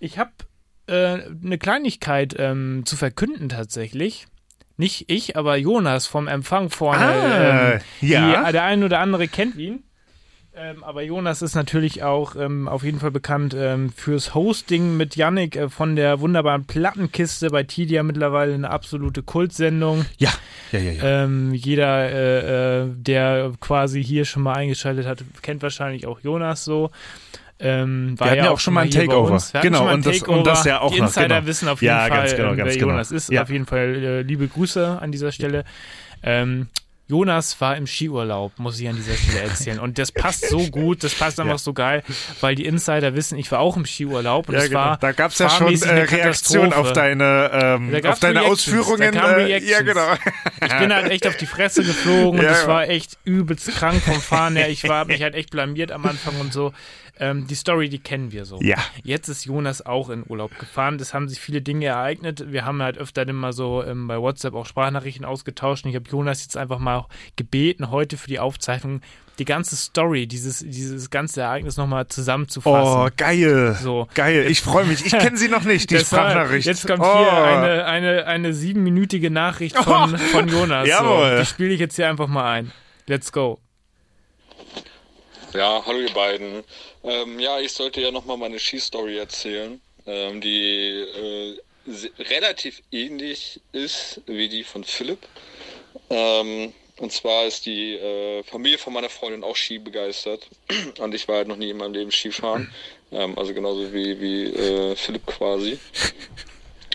[0.00, 0.32] ich habe
[0.88, 4.26] äh, eine Kleinigkeit ähm, zu verkünden tatsächlich.
[4.76, 7.04] Nicht ich, aber Jonas vom Empfang vorne.
[7.04, 8.46] Ah, ähm, ja.
[8.46, 9.84] Die, der eine oder andere kennt ihn.
[10.52, 15.14] Ähm, aber Jonas ist natürlich auch ähm, auf jeden Fall bekannt ähm, fürs Hosting mit
[15.14, 20.04] Yannick äh, von der wunderbaren Plattenkiste bei Tidia mittlerweile eine absolute Kultsendung.
[20.18, 20.30] Ja,
[20.72, 21.24] ja, ja, ja.
[21.24, 26.64] Ähm, jeder, äh, äh, der quasi hier schon mal eingeschaltet hat, kennt wahrscheinlich auch Jonas
[26.64, 26.90] so.
[27.60, 29.38] Ähm, Wir hatten ja auch schon mal ein Takeover.
[29.62, 31.46] Genau, und das- und das ja auch Die noch, Insider genau.
[31.46, 32.88] wissen auf jeden Ja, Fall, ganz genau, ähm, ganz wer genau.
[32.92, 33.30] Jonas ist.
[33.30, 33.42] Ja.
[33.42, 35.64] Auf jeden Fall äh, liebe Grüße an dieser Stelle.
[36.22, 36.68] Ähm,
[37.10, 39.80] Jonas war im Skiurlaub, muss ich an dieser Stelle erzählen.
[39.80, 41.58] Und das passt so gut, das passt einfach Ja.
[41.58, 42.04] so geil,
[42.40, 44.80] weil die Insider wissen, ich war auch im Skiurlaub und Ja, es genau.
[44.80, 46.76] war da gab es ja schon äh, eine Reaktion Katastrophe.
[46.88, 49.14] auf deine, ähm, auf deine Reactions, Ausführungen.
[49.14, 50.12] äh, ja, genau.
[50.64, 52.68] Ich bin halt echt auf die Fresse geflogen und Ja, es ja.
[52.68, 54.68] war echt übelst krank vom Fahren her.
[54.70, 56.72] Ich war mich halt echt blamiert am Anfang und so.
[57.20, 58.58] Ähm, die Story, die kennen wir so.
[58.62, 58.78] Ja.
[59.04, 60.98] Jetzt ist Jonas auch in Urlaub gefahren.
[60.98, 62.50] Es haben sich viele Dinge ereignet.
[62.50, 65.84] Wir haben halt öfter immer so ähm, bei WhatsApp auch Sprachnachrichten ausgetauscht.
[65.84, 67.06] Und ich habe Jonas jetzt einfach mal
[67.36, 69.02] gebeten, heute für die Aufzeichnung
[69.38, 73.00] die ganze Story, dieses, dieses ganze Ereignis nochmal zusammenzufassen.
[73.00, 73.76] Oh, geil.
[73.80, 74.08] So.
[74.14, 74.46] Geil.
[74.48, 75.04] Ich freue mich.
[75.04, 76.66] Ich kenne sie noch nicht, die Das Sprachnachricht.
[76.66, 77.18] Jetzt kommt oh.
[77.18, 80.88] hier eine, eine, eine siebenminütige Nachricht von, von Jonas.
[80.88, 81.32] Jawohl.
[81.32, 82.72] So, die spiele ich jetzt hier einfach mal ein.
[83.06, 83.58] Let's go.
[85.52, 86.62] Ja, hallo ihr beiden.
[87.02, 91.58] Ähm, ja, ich sollte ja nochmal meine Skistory erzählen, ähm, die äh,
[92.22, 95.26] relativ ähnlich ist wie die von Philipp.
[96.08, 100.46] Ähm, und zwar ist die äh, Familie von meiner Freundin auch Ski begeistert.
[101.00, 102.72] Und ich war halt noch nie in meinem Leben Skifahren.
[103.10, 105.80] Ähm, also genauso wie, wie äh, Philipp quasi.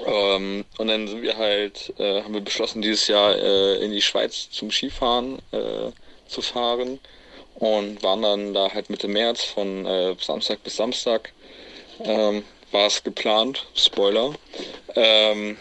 [0.06, 4.02] Ähm, und dann sind wir halt, äh, haben wir beschlossen, dieses Jahr äh, in die
[4.02, 5.91] Schweiz zum Skifahren äh,
[6.28, 7.00] zu fahren
[7.56, 11.32] und waren dann da halt Mitte März von äh, Samstag bis Samstag.
[12.04, 14.34] Ähm, war es geplant, Spoiler.
[14.96, 15.58] Ähm,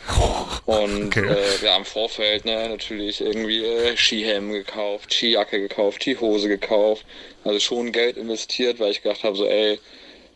[0.66, 1.26] und Okay.
[1.26, 7.04] äh, wir haben im Vorfeld ne, natürlich irgendwie äh, Skihelm gekauft, Skijacke gekauft, Skihose gekauft.
[7.44, 9.78] Also schon Geld investiert, weil ich gedacht habe, so ey,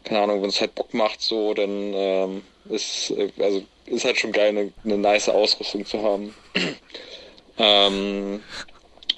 [0.05, 4.19] keine Ahnung, wenn es halt Bock macht, so, dann ähm, ist, äh, also, ist halt
[4.19, 6.35] schon geil, eine, eine nice Ausrüstung zu haben.
[7.59, 8.43] ähm,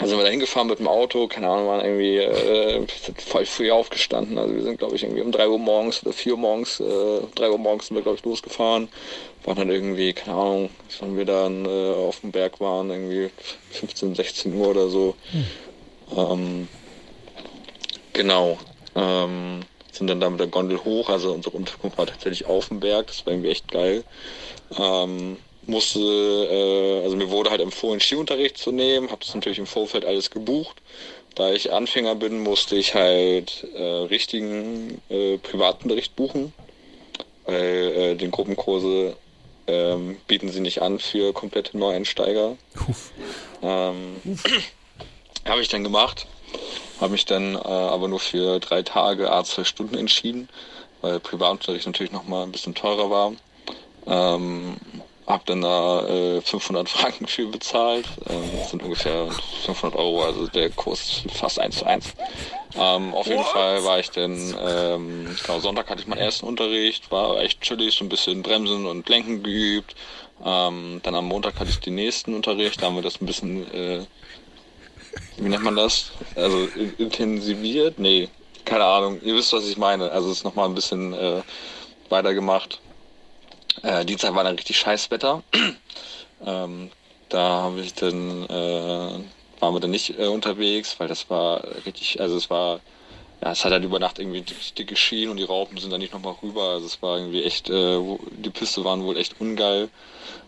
[0.01, 2.87] also sind wir da hingefahren mit dem Auto, keine Ahnung, waren irgendwie äh,
[3.19, 4.39] voll früh aufgestanden.
[4.39, 7.21] Also wir sind, glaube ich, irgendwie um 3 Uhr morgens oder 4 Uhr morgens, äh,
[7.35, 8.89] 3 Uhr morgens sind wir, glaube ich, losgefahren.
[9.45, 13.29] Waren dann irgendwie, keine Ahnung, wann wir dann äh, auf dem Berg waren, irgendwie
[13.73, 15.15] 15, 16 Uhr oder so.
[16.17, 16.67] Ähm,
[18.15, 18.59] genau.
[18.95, 19.61] Ähm,
[19.93, 23.09] sind dann da mit der Gondel hoch, also unsere Unterkunft war tatsächlich auf dem Berg,
[23.09, 24.05] das war irgendwie echt geil.
[24.79, 25.37] Ähm,
[25.67, 30.05] musste, äh, also mir wurde halt empfohlen, Skiunterricht zu nehmen, habe das natürlich im Vorfeld
[30.05, 30.77] alles gebucht.
[31.35, 36.53] Da ich Anfänger bin, musste ich halt äh, richtigen äh, Privatunterricht buchen,
[37.47, 39.17] weil äh, den Gruppenkurse
[39.67, 42.57] ähm, bieten sie nicht an für komplette Neueinsteiger.
[43.63, 44.17] Ähm,
[45.45, 46.27] habe ich dann gemacht,
[47.01, 50.49] habe mich dann äh, aber nur für drei Tage, a zwei Stunden entschieden,
[51.01, 53.33] weil Privatunterricht natürlich nochmal ein bisschen teurer war.
[54.07, 54.77] Ähm,
[55.31, 58.07] habe dann da äh, 500 Franken für bezahlt.
[58.29, 59.29] Ähm, das sind ungefähr
[59.65, 62.15] 500 Euro, also der Kurs ist fast eins zu eins.
[62.77, 67.11] Ähm, auf jeden Fall war ich dann, ähm, genau, Sonntag hatte ich meinen ersten Unterricht,
[67.11, 69.95] war echt chillig, so ein bisschen Bremsen und Lenken geübt.
[70.45, 73.71] Ähm, dann am Montag hatte ich den nächsten Unterricht, da haben wir das ein bisschen,
[73.75, 74.05] äh,
[75.37, 76.13] wie nennt man das?
[76.37, 77.99] Also in- intensiviert?
[77.99, 78.29] Nee,
[78.65, 79.21] keine Ahnung.
[79.23, 80.11] Ihr wisst, was ich meine.
[80.13, 81.43] Also es ist nochmal ein bisschen äh,
[82.09, 82.79] weitergemacht.
[83.83, 85.43] Äh, Dienstag war dann richtig scheiß Wetter.
[86.47, 86.91] ähm,
[87.29, 92.21] da habe ich dann, äh, waren wir dann nicht äh, unterwegs, weil das war richtig,
[92.21, 92.81] also es war,
[93.43, 96.01] ja, es hat halt über Nacht irgendwie richtig dick geschienen und die Raupen sind dann
[96.01, 96.63] nicht nochmal rüber.
[96.71, 98.01] Also es war irgendwie echt, äh,
[98.33, 99.89] die Piste waren wohl echt ungeil.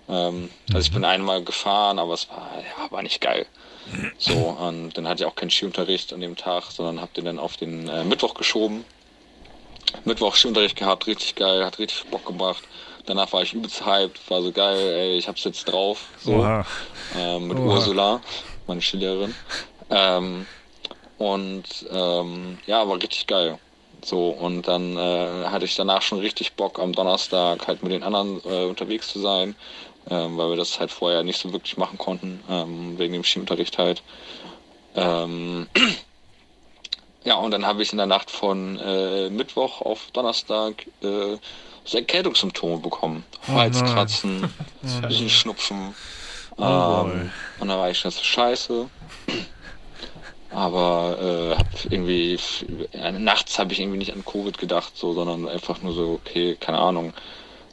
[0.09, 3.47] Ähm, also ich bin einmal gefahren, aber es war, ja, war nicht geil.
[4.19, 7.41] So, und dann hatte ich auch keinen Skiunterricht an dem Tag, sondern hab den dann
[7.41, 8.85] auf den äh, Mittwoch geschoben.
[10.05, 12.63] Mittwoch Skiunterricht gehabt, richtig geil, hat richtig Bock gemacht.
[13.07, 16.09] Danach war ich übelst hyped, war so geil, ey, ich hab's jetzt drauf.
[16.19, 16.45] So,
[17.17, 17.75] ähm, mit Oha.
[17.75, 18.21] Ursula,
[18.67, 19.35] meine Skilehrerin.
[19.91, 20.47] Ähm,
[21.19, 23.59] und ähm, ja, war richtig geil.
[24.05, 28.03] So, und dann äh, hatte ich danach schon richtig Bock, am Donnerstag halt mit den
[28.03, 29.55] anderen äh, unterwegs zu sein,
[30.11, 33.79] ähm, weil wir das halt vorher nicht so wirklich machen konnten, ähm, wegen dem Skiunterricht
[33.79, 34.03] halt.
[34.97, 35.69] Ähm,
[37.25, 41.37] ja, und dann habe ich in der Nacht von äh, Mittwoch auf Donnerstag äh,
[41.85, 43.25] so Erkältungssymptome bekommen.
[43.49, 44.45] Oh Halskratzen,
[44.83, 45.95] ein bisschen Schnupfen.
[46.59, 48.89] ähm, und dann war ich das scheiße.
[50.51, 52.39] Aber äh, hab irgendwie
[52.93, 56.57] äh, nachts habe ich irgendwie nicht an Covid gedacht, so, sondern einfach nur so, okay,
[56.61, 57.15] keine Ahnung.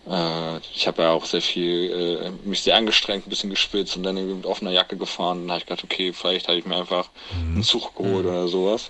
[0.10, 1.92] Äh, ich habe ja auch sehr viel
[2.24, 5.42] äh, mich sehr angestrengt, ein bisschen geschwitzt und dann irgendwie mit offener Jacke gefahren.
[5.42, 8.90] Dann habe ich gedacht, okay, vielleicht habe ich mir einfach einen Zug geholt oder sowas.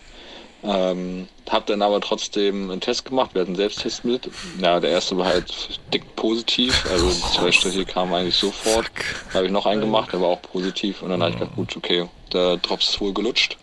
[0.61, 4.29] Ähm, hab dann aber trotzdem einen Test gemacht, wir hatten einen Selbsttest mit.
[4.61, 8.85] Ja, der erste war halt dick positiv, also die zwei Striche kamen eigentlich sofort.
[9.29, 11.55] Da habe ich noch einen gemacht, der war auch positiv und dann habe ich gedacht,
[11.55, 13.57] gut, okay, der Drops ist wohl gelutscht.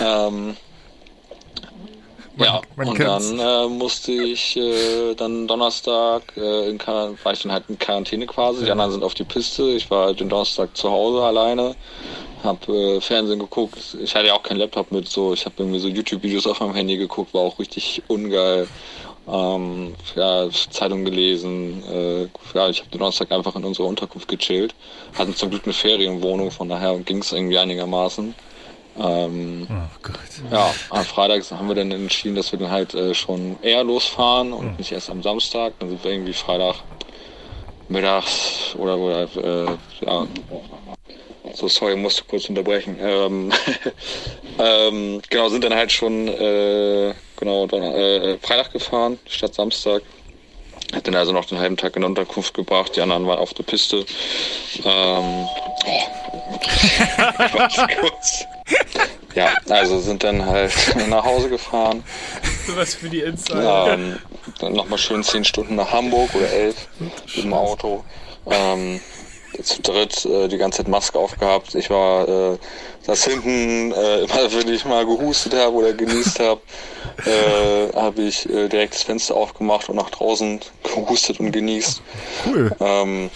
[0.00, 0.56] Ähm,
[2.38, 3.30] ja, man und kennt's.
[3.30, 7.78] dann äh, musste ich äh, dann Donnerstag äh, in Quarantäne, war ich dann halt in
[7.78, 8.64] Quarantäne quasi.
[8.64, 9.62] Die anderen sind auf die Piste.
[9.70, 11.74] Ich war halt den Donnerstag zu Hause alleine,
[12.46, 13.96] hab äh, Fernsehen geguckt.
[14.02, 16.74] Ich hatte ja auch keinen Laptop mit, so ich habe irgendwie so YouTube-Videos auf meinem
[16.74, 18.66] Handy geguckt, war auch richtig ungeil.
[19.28, 21.82] Ähm, ja, Zeitung gelesen.
[21.90, 22.22] Äh,
[22.54, 24.74] ja, ich habe den Donnerstag einfach in unserer Unterkunft gechillt.
[25.18, 28.34] Hatten zum Glück eine Ferienwohnung, von daher ging es irgendwie einigermaßen.
[28.98, 30.14] Ähm, Oh Gott.
[30.50, 34.52] ja, am Freitag haben wir dann entschieden, dass wir dann halt äh, schon eher losfahren
[34.52, 35.74] und nicht erst am Samstag.
[35.80, 36.76] Dann sind wir irgendwie Freitag
[37.88, 39.66] mittags oder, oder äh,
[40.06, 40.26] ja.
[41.54, 42.98] So, sorry, musste kurz unterbrechen.
[43.00, 43.52] Ähm,
[44.58, 50.02] ähm, genau, sind dann halt schon äh, genau äh, Freitag gefahren statt Samstag.
[50.94, 53.64] Hat dann also noch den halben Tag in Unterkunft gebracht, die anderen waren auf der
[53.64, 54.04] Piste.
[54.84, 55.48] Ähm,
[57.52, 58.44] warte kurz.
[59.34, 60.72] Ja, also sind dann halt
[61.08, 62.04] nach Hause gefahren.
[62.66, 63.92] Sowas für die Insider.
[63.92, 64.18] Ähm,
[64.60, 68.04] dann nochmal schön zehn Stunden nach Hamburg oder elf mit dem Auto.
[68.48, 69.00] Ähm,
[69.62, 71.74] zu dritt äh, die ganze Zeit Maske aufgehabt.
[71.74, 72.58] Ich war, äh,
[73.02, 76.60] saß hinten, äh, immer wenn ich mal gehustet habe oder genießt habe,
[77.24, 82.02] äh, habe ich äh, direkt das Fenster aufgemacht und nach draußen gehustet und genießt.
[82.46, 82.70] Cool.
[82.80, 83.30] Ähm,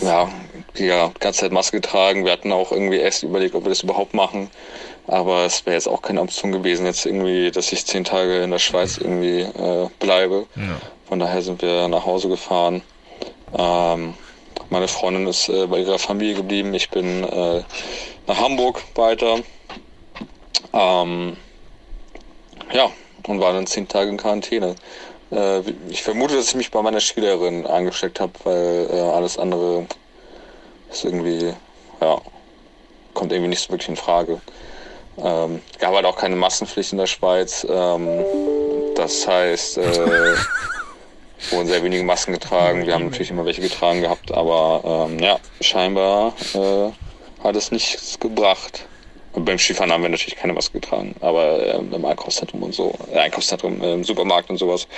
[0.00, 0.28] ja,
[0.76, 2.24] ja, die ganze Zeit Maske getragen.
[2.24, 4.50] Wir hatten auch irgendwie erst überlegt, ob wir das überhaupt machen.
[5.06, 8.50] Aber es wäre jetzt auch keine Option gewesen, jetzt irgendwie, dass ich zehn Tage in
[8.50, 10.46] der Schweiz irgendwie äh, bleibe.
[11.08, 12.82] Von daher sind wir nach Hause gefahren.
[13.56, 14.12] Ähm,
[14.70, 16.74] meine Freundin ist äh, bei ihrer Familie geblieben.
[16.74, 17.62] Ich bin äh,
[18.26, 19.38] nach Hamburg weiter.
[20.72, 21.36] Ähm,
[22.72, 22.90] ja,
[23.26, 24.74] und war dann zehn Tage in Quarantäne.
[25.30, 29.86] Äh, ich vermute, dass ich mich bei meiner Schülerin angesteckt habe, weil äh, alles andere
[30.90, 31.54] ist irgendwie,
[32.00, 32.20] ja,
[33.14, 34.40] kommt irgendwie nicht so wirklich in Frage.
[35.16, 37.66] Ähm, gab halt auch keine Massenpflicht in der Schweiz.
[37.68, 38.24] Ähm,
[38.94, 40.34] das heißt, äh,
[41.50, 42.86] wurden sehr wenige Masken getragen.
[42.86, 46.90] Wir haben natürlich immer welche getragen gehabt, aber ähm, ja, scheinbar äh,
[47.44, 48.86] hat es nichts gebracht.
[49.34, 52.94] Und beim Skifahren haben wir natürlich keine Maske getragen, aber ähm, im Einkaufszentrum und so,
[53.12, 54.88] äh, Einkaufszentrum, äh, im Supermarkt und sowas.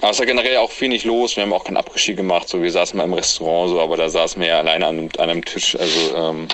[0.00, 1.34] Aber es war generell auch viel nicht los.
[1.34, 2.48] Wir haben auch kein Après-Ski gemacht.
[2.48, 5.08] So, wir saßen mal im Restaurant, so, aber da saßen wir ja alleine an, einem-
[5.18, 5.76] an einem Tisch.
[5.76, 6.46] Also ähm,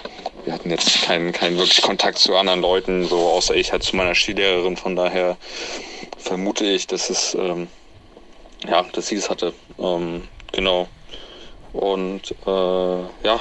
[0.44, 3.96] wir hatten jetzt keinen, keinen wirklich Kontakt zu anderen Leuten, so außer ich halt zu
[3.96, 4.76] meiner Skilehrerin.
[4.76, 5.36] Von daher
[6.16, 7.66] vermute ich, dass es ähm,
[8.68, 9.52] ja, dass sie es hatte.
[9.78, 10.88] Ähm, genau.
[11.72, 13.40] Und äh, ja,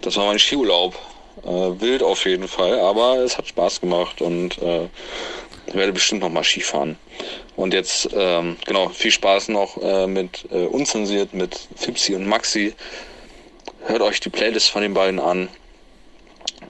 [0.00, 0.94] das war mein Skiurlaub.
[1.42, 4.88] Äh, wild auf jeden Fall, aber es hat Spaß gemacht und äh,
[5.66, 6.96] ich werde bestimmt noch mal Skifahren.
[7.56, 12.74] Und jetzt, ähm, genau, viel Spaß noch äh, mit äh, Unzensiert, mit Fipsi und Maxi.
[13.86, 15.48] Hört euch die Playlist von den beiden an.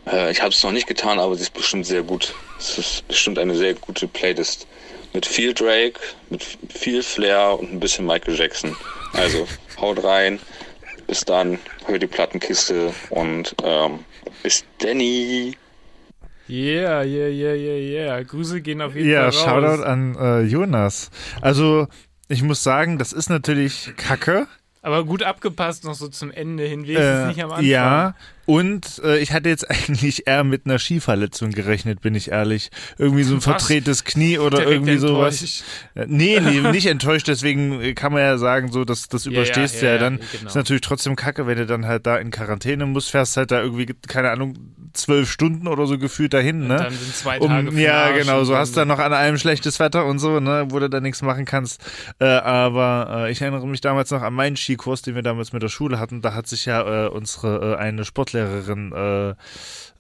[0.07, 2.35] Äh, ich habe es noch nicht getan, aber sie ist bestimmt sehr gut.
[2.59, 4.67] Es ist bestimmt eine sehr gute Playlist.
[5.15, 8.77] Mit viel Drake, mit viel Flair und ein bisschen Michael Jackson.
[9.15, 9.47] Also
[9.81, 10.39] haut rein.
[11.07, 11.59] Bis dann.
[11.87, 14.01] Hört die Plattenkiste und ähm,
[14.43, 15.57] bis Danny.
[16.49, 18.23] Yeah, yeah, yeah, yeah, yeah.
[18.23, 19.77] Grüße gehen auf jeden Ja, Fall raus.
[19.79, 21.11] Shoutout an äh, Jonas.
[21.41, 21.87] Also,
[22.29, 24.47] ich muss sagen, das ist natürlich Kacke.
[24.83, 27.65] Aber gut abgepasst noch so zum Ende hin, wenigstens Äh, nicht am Anfang.
[27.65, 28.15] ja,
[28.47, 32.71] und äh, ich hatte jetzt eigentlich eher mit einer Skiverletzung gerechnet, bin ich ehrlich.
[32.99, 33.45] Irgendwie so ein Was?
[33.45, 35.41] verdrehtes Knie oder Direkt irgendwie sowas.
[35.41, 35.63] enttäuscht.
[35.95, 39.33] Äh, Nee, nee, nicht enttäuscht, deswegen äh, kann man ja sagen, so, dass das ja,
[39.33, 40.21] überstehst du ja, ja, ja, dann.
[40.33, 40.49] genau.
[40.49, 43.61] Ist natürlich trotzdem kacke, wenn du dann halt da in Quarantäne musst, fährst halt da
[43.63, 44.55] irgendwie, keine Ahnung,
[44.93, 46.77] zwölf Stunden oder so gefühlt dahin, ne?
[46.77, 49.37] Dann sind zwei Tage um, ja, genau, und so hast du dann noch an allem
[49.39, 51.83] schlechtes Wetter und so, ne, wo du da nichts machen kannst.
[52.21, 55.63] Äh, aber äh, ich erinnere mich damals noch an meinen Skikurs, den wir damals mit
[55.63, 56.23] der Schule hatten.
[56.23, 59.37] Da hat sich ja äh, unsere äh, eine Sportlehrerin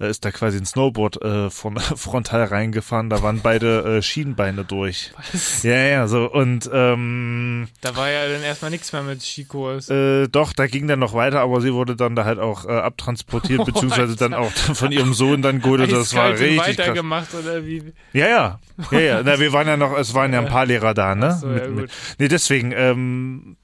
[0.00, 3.10] äh, ist da quasi ein Snowboard äh, von frontal reingefahren.
[3.10, 5.12] Da waren beide äh, Schienbeine durch.
[5.32, 5.62] Was?
[5.62, 9.88] Ja, ja, so und ähm, Da war ja dann erstmal nichts mehr mit Skikurs.
[9.90, 12.72] äh, doch, da ging dann noch weiter, aber sie wurde dann da halt auch äh,
[12.72, 15.90] abtransportiert, beziehungsweise dann auch von ihrem Sohn dann geholt.
[15.90, 16.78] Das war richtig krass.
[16.78, 17.92] weitergemacht oder wie?
[18.12, 18.60] Ja, ja.
[18.90, 19.22] Ja, ja.
[19.24, 21.32] Na, wir waren ja noch, es waren ja ein paar Lehrer da, ne?
[21.40, 21.76] So, ja, mit, gut.
[21.76, 23.56] mit, nee, deswegen, ähm,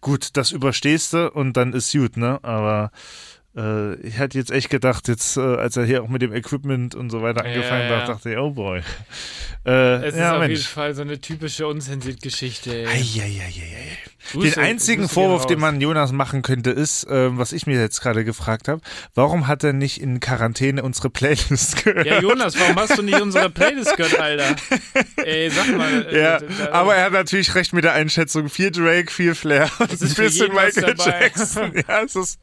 [0.00, 2.38] gut, das überstehst du und dann ist gut, ne?
[2.42, 2.90] Aber
[3.58, 6.94] äh, ich hatte jetzt echt gedacht, jetzt, äh, als er hier auch mit dem Equipment
[6.94, 8.00] und so weiter Ja, angefangen ja.
[8.00, 8.80] hat, dachte ich, oh boy.
[9.66, 10.66] Äh, Es ist ja, auf jeden Mensch.
[10.68, 12.70] Fall so eine typische Unzensiert-Geschichte.
[12.74, 12.86] ey.
[12.86, 13.98] Eieieiei.
[14.32, 17.80] Grüße- Den einzigen Grüße Vorwurf, den man Jonas machen könnte, ist, ähm, was ich mir
[17.80, 18.80] jetzt gerade gefragt habe,
[19.14, 22.06] warum hat er nicht in Quarantäne unsere Playlist gehört?
[22.06, 24.56] Ja, Jonas, warum hast du nicht unsere Playlist gehört, Alter?
[25.24, 26.06] Ey, sag mal.
[26.10, 28.48] äh, Ja, da- aber er hat natürlich recht mit der Einschätzung.
[28.48, 31.20] Viel Drake, viel Flair und ist ein bisschen Michael dabei.
[31.22, 31.72] Jackson.
[31.88, 32.40] Ja, es ist,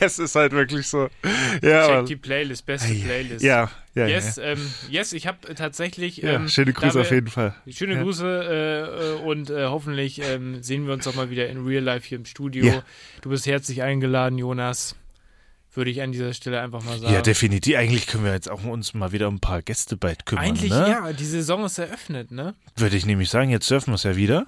[0.00, 1.08] es ist halt wirklich so.
[1.62, 3.42] Ja, Check die Playlist, beste Playlist.
[3.44, 4.44] ja, ja, Yes, ja.
[4.44, 4.58] ähm,
[4.88, 6.18] yes, ich habe tatsächlich.
[6.18, 7.54] ja Ähm, schöne Grüße da auf jeden Fall.
[7.68, 8.02] Schöne Ja.
[8.02, 11.82] Grüße äh, äh, und äh, hoffentlich ähm, sehen wir uns auch mal wieder in Real
[11.82, 12.64] Life hier im Studio.
[12.64, 12.82] Ja.
[13.22, 14.94] Du bist herzlich eingeladen, Jonas.
[15.74, 17.12] Würde ich an dieser Stelle einfach mal sagen.
[17.12, 17.76] Ja, definitiv.
[17.76, 20.44] Eigentlich können wir jetzt auch uns mal wieder um ein paar Gäste bald kümmern.
[20.44, 20.88] Eigentlich ne?
[20.88, 22.54] ja, die Saison ist eröffnet, ne?
[22.74, 24.46] Würde ich nämlich sagen, jetzt dürfen wir es ja wieder.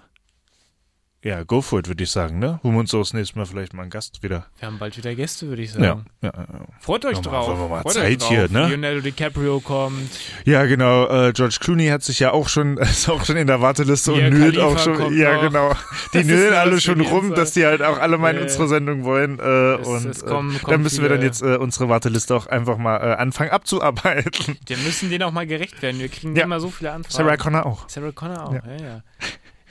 [1.22, 2.60] Ja, go for it, würde ich sagen, ne?
[2.62, 4.46] Holen wir uns so das nächste Mal vielleicht mal einen Gast wieder.
[4.58, 6.06] Wir haben bald wieder Gäste, würde ich Ja, sagen.
[6.22, 6.46] ja, ja.
[6.80, 7.46] Freut euch wir- drauf.
[7.48, 8.68] wollen wir mal Freut Zeit hier, ne?
[8.68, 10.08] Leonardo DiCaprio kommt.
[10.46, 11.08] Ja, genau.
[11.08, 14.30] Äh, George Clooney hat sich ja auch schon, ist auch schon in der Warteliste und
[14.30, 15.14] nölt auch schon.
[15.14, 15.42] Ja, noch.
[15.42, 15.72] genau.
[16.14, 17.36] Die nölen alle schon rum, Insider.
[17.36, 19.38] dass die halt auch alle mal in Äh, unsere Sendung wollen.
[19.38, 19.42] Äh,
[19.74, 22.46] es- und es kommen- äh, kommen dann müssen wir dann jetzt äh, unsere Warteliste auch
[22.46, 24.56] einfach mal äh, anfangen abzuarbeiten.
[24.66, 26.00] Wir müssen denen auch mal gerecht werden.
[26.00, 26.44] Wir kriegen Ja.
[26.44, 27.12] immer so viele Anfragen.
[27.14, 27.86] Sarah Connor auch.
[27.90, 28.62] Sarah Connor auch, Ja.
[28.80, 29.02] ja,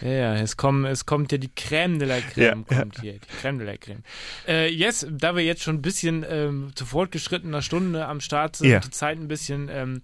[0.02, 0.08] ja.
[0.10, 3.14] Ja, ja, es, kommen, es kommt ja die Crème de la Crème, Ja, kommt hier,
[3.14, 4.00] die Crème de la Crème.
[4.48, 8.70] Äh, yes, da wir jetzt schon ein bisschen ähm, zu fortgeschrittener Stunde am Start sind,
[8.70, 8.80] Ja.
[8.80, 10.02] die Zeit ein bisschen ähm,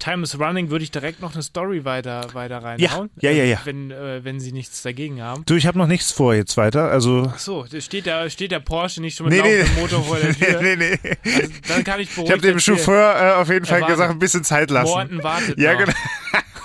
[0.00, 3.10] Time is running, würde ich direkt noch eine Story weiter, weiter reinhauen.
[3.20, 3.56] Ja, ja, ja, ja.
[3.58, 5.44] Äh, wenn, äh, wenn Sie nichts dagegen haben.
[5.46, 6.90] Du, ich habe noch nichts vor jetzt weiter.
[6.90, 7.30] Also.
[7.32, 10.16] Ach so, steht der, steht der Porsche nicht schon mit Nee, nee, laufendem Motor vor
[10.18, 10.60] der Tür?
[10.62, 11.10] nee, nee, nee.
[11.36, 12.76] Also, dann kann ich Ich beruhigt habe dem erzählen.
[12.78, 14.90] Chauffeur äh, auf jeden Fall gesagt, ein bisschen Zeit lassen.
[14.90, 15.84] Morten wartet Ja, noch.
[15.84, 15.92] genau.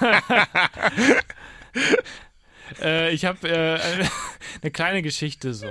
[2.81, 3.79] Äh, ich habe äh,
[4.61, 5.67] eine kleine Geschichte so.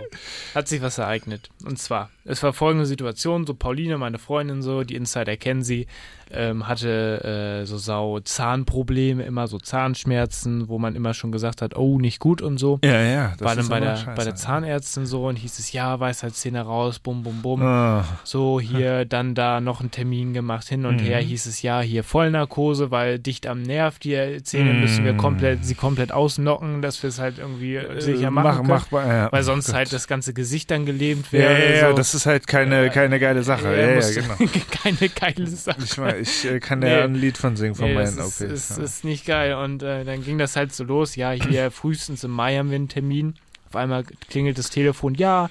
[0.54, 1.50] Hat sich was ereignet.
[1.64, 5.87] Und zwar, es war folgende Situation, so Pauline, meine Freundin so, die Insider kennen sie,
[6.31, 11.76] ähm, hatte äh, so sau Zahnprobleme, immer so Zahnschmerzen, wo man immer schon gesagt hat,
[11.76, 12.78] oh, nicht gut und so.
[12.85, 13.28] Ja, ja.
[13.38, 14.12] das war dann bei der, scheiße.
[14.16, 17.62] bei der Zahnärztin so und hieß es, ja, Weisheitszähne raus, bum, bum, bum.
[17.62, 21.00] Ah, So, hier, dann da noch einen Termin gemacht, hin und Mhm.
[21.07, 24.81] her hieß es, ja, hier Vollnarkose, weil dicht am Nerv, die Zähne Mhm.
[24.81, 28.57] müssen wir komplett, sie komplett ausnocken, dass wir es halt irgendwie äh, sicher äh, machen
[28.62, 29.02] mach, können.
[29.04, 29.32] machbar, ja.
[29.32, 31.52] weil sonst Oh halt das ganze Gesicht dann gelähmt Ja, wäre.
[31.68, 31.96] ja, ja, so.
[31.96, 33.68] das ist halt keine, keine geile Sache.
[33.76, 34.50] Ja, ja, genau.
[34.82, 35.78] keine geile Sache.
[35.84, 36.90] Ich, mein, ich äh, kann Nee.
[36.90, 38.52] ja ein Lied von singen von Nee, meinen das ist, OPs.
[38.70, 38.84] ist, ja.
[38.84, 39.54] ist nicht geil.
[39.54, 41.16] Und äh, dann ging das halt so los.
[41.16, 43.34] Ja, hier frühestens im Mai haben wir einen Termin.
[43.68, 45.14] Auf einmal klingelt das Telefon.
[45.14, 45.50] Ja,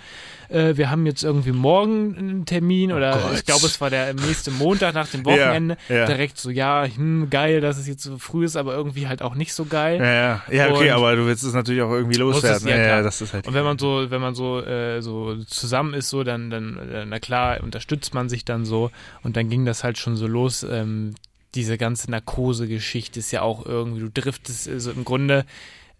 [0.49, 2.91] äh, wir haben jetzt irgendwie morgen einen Termin.
[2.91, 5.77] Oder Oh ich glaube, es war der nächste Montag nach dem Wochenende.
[5.89, 6.05] Ja, ja.
[6.05, 9.35] Direkt so, ja, hm, geil, dass es jetzt so früh ist, aber irgendwie halt auch
[9.35, 9.99] nicht so geil.
[10.01, 10.71] ja, ja.
[10.71, 12.67] okay, Und- aber du willst es natürlich auch irgendwie loswerden.
[12.67, 13.47] ja, das ist halt.
[13.47, 17.05] Und wenn man so, wenn man so, äh, so zusammen ist, so, dann, dann, äh,
[17.05, 18.91] na klar, unterstützt man sich dann so.
[19.23, 20.63] Und dann ging das halt schon so los.
[20.63, 21.15] Ähm,
[21.55, 25.45] diese ganze Narkose-Geschichte ist ja auch irgendwie, du driftest, also im Grunde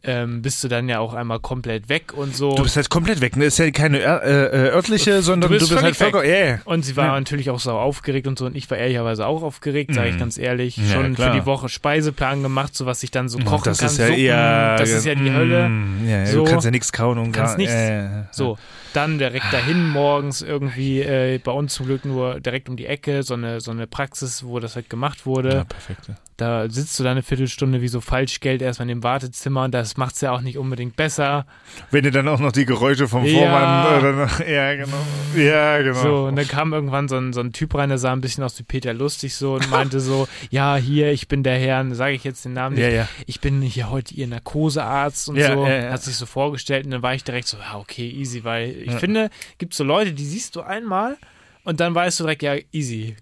[0.07, 2.55] ähm, bist du dann ja auch einmal komplett weg und so.
[2.55, 3.45] Du bist halt komplett weg, ne?
[3.45, 6.25] Ist ja keine äh, äh, örtliche, sondern du bist bist, halt vollkommen.
[6.27, 6.59] Ja, ja.
[6.65, 7.11] und sie war Ja.
[7.13, 8.45] natürlich auch sau aufgeregt und so.
[8.45, 10.19] Und ich war ehrlicherweise auch aufgeregt, sage ich Mhm.
[10.19, 10.77] ganz ehrlich.
[10.77, 11.33] Ja, Schon klar.
[11.33, 13.87] für die Woche Speiseplan gemacht, so was ich dann so kochen das kann.
[13.89, 14.75] ist ja Suppen, eher.
[14.77, 15.69] das ist ja die Hölle.
[16.07, 16.43] Ja, ja, So.
[16.45, 17.75] du kannst ja nichts kauen und Kannst gar nichts.
[18.37, 18.57] So,
[18.93, 23.23] dann direkt dahin morgens irgendwie, äh, bei uns zum Glück nur direkt um die Ecke,
[23.23, 25.49] so eine, so eine Praxis, wo das halt gemacht wurde.
[25.49, 26.07] Ja, perfekt.
[26.07, 26.15] Ja.
[26.37, 29.97] Da sitzt du da eine Viertelstunde wie so Falschgeld erstmal in dem Wartezimmer und das
[29.97, 31.47] macht's ja auch nicht unbedingt besser.
[31.89, 33.39] Wenn ihr dann auch noch die Geräusche vom Ja.
[33.39, 33.97] Vormann.
[33.97, 34.97] Oder noch, ja, genau.
[35.35, 35.99] Ja, genau.
[35.99, 38.43] So, und dann kam irgendwann so ein, so ein Typ rein, der sah ein bisschen
[38.43, 42.13] aus wie Peter Lustig so und meinte so, ja, hier, ich bin der Herr, sage
[42.13, 43.09] ich jetzt den Namen nicht, ja, ja.
[43.25, 45.91] ich bin hier heute Ihr Narkosearzt und so, ja, ja.
[45.91, 48.91] hat sich so vorgestellt und dann war ich direkt so, ja, okay, easy, weil ich
[48.91, 48.99] Ja.
[48.99, 51.17] finde, gibt so Leute, die siehst du einmal
[51.63, 53.15] und dann weißt du direkt, ja, easy,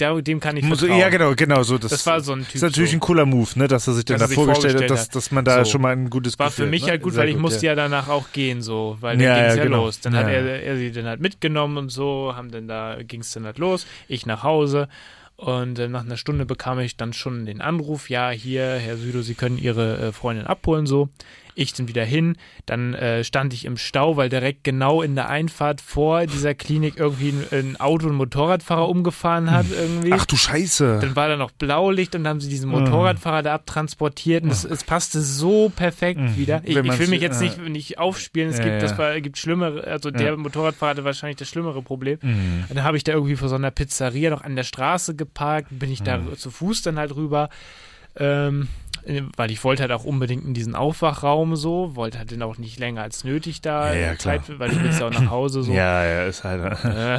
[0.00, 0.96] der, dem kann ich vertrauen.
[1.00, 1.64] Ja, genau, genau.
[1.64, 2.54] So, das, Das war so ein Typ.
[2.54, 2.96] ist natürlich so.
[2.98, 5.14] ein cooler Move, ne, dass er sich dann da vorgestellt hat, dass, hat.
[5.16, 5.72] dass man da So.
[5.72, 7.66] schon mal ein gutes War für Gefühl mich hat, halt gut, Sehr weil ich musste
[7.66, 7.74] ja.
[7.74, 9.84] danach auch gehen, so, weil Ja, dann ging's ja, ja, genau.
[9.86, 10.00] los.
[10.00, 10.34] Dann hat Ja.
[10.34, 13.86] er, er sie dann halt mitgenommen und so, haben dann da, ging's dann halt los,
[14.06, 14.88] ich nach Hause
[15.34, 19.22] und äh, nach einer Stunde bekam ich dann schon den Anruf, ja, hier, Herr Südo,
[19.22, 21.08] Sie können Ihre äh, Freundin abholen, so.
[21.58, 22.36] Ich dann wieder hin,
[22.66, 26.94] dann äh, stand ich im Stau, weil direkt genau in der Einfahrt vor dieser Klinik
[26.96, 30.12] irgendwie ein, ein Auto, ein Motorradfahrer umgefahren hat irgendwie.
[30.12, 30.98] Ach du Scheiße.
[31.00, 34.64] Dann war da noch Blaulicht und dann haben sie diesen Motorradfahrer da abtransportiert und es,
[34.64, 36.60] es passte so perfekt wieder.
[36.64, 39.36] Ich, ich will mich jetzt äh, nicht, nicht aufspielen, es Ja, gibt, das war, gibt
[39.38, 40.36] schlimmere, also der Ja.
[40.36, 42.18] Motorradfahrer hatte wahrscheinlich das schlimmere Problem.
[42.22, 42.64] Mhm.
[42.68, 45.68] Und dann habe ich da irgendwie vor so einer Pizzeria noch an der Straße geparkt,
[45.70, 46.36] bin ich da Mhm.
[46.36, 47.48] zu Fuß dann halt rüber.
[48.16, 48.68] Ähm,
[49.36, 52.78] weil ich wollte halt auch unbedingt in diesen Aufwachraum so, wollte halt den auch nicht
[52.78, 55.72] länger als nötig da Ja, ja, Zeit, weil ich will ja auch nach Hause so.
[55.78, 56.62] Ja, ja, ist halt.
[56.84, 57.18] Äh,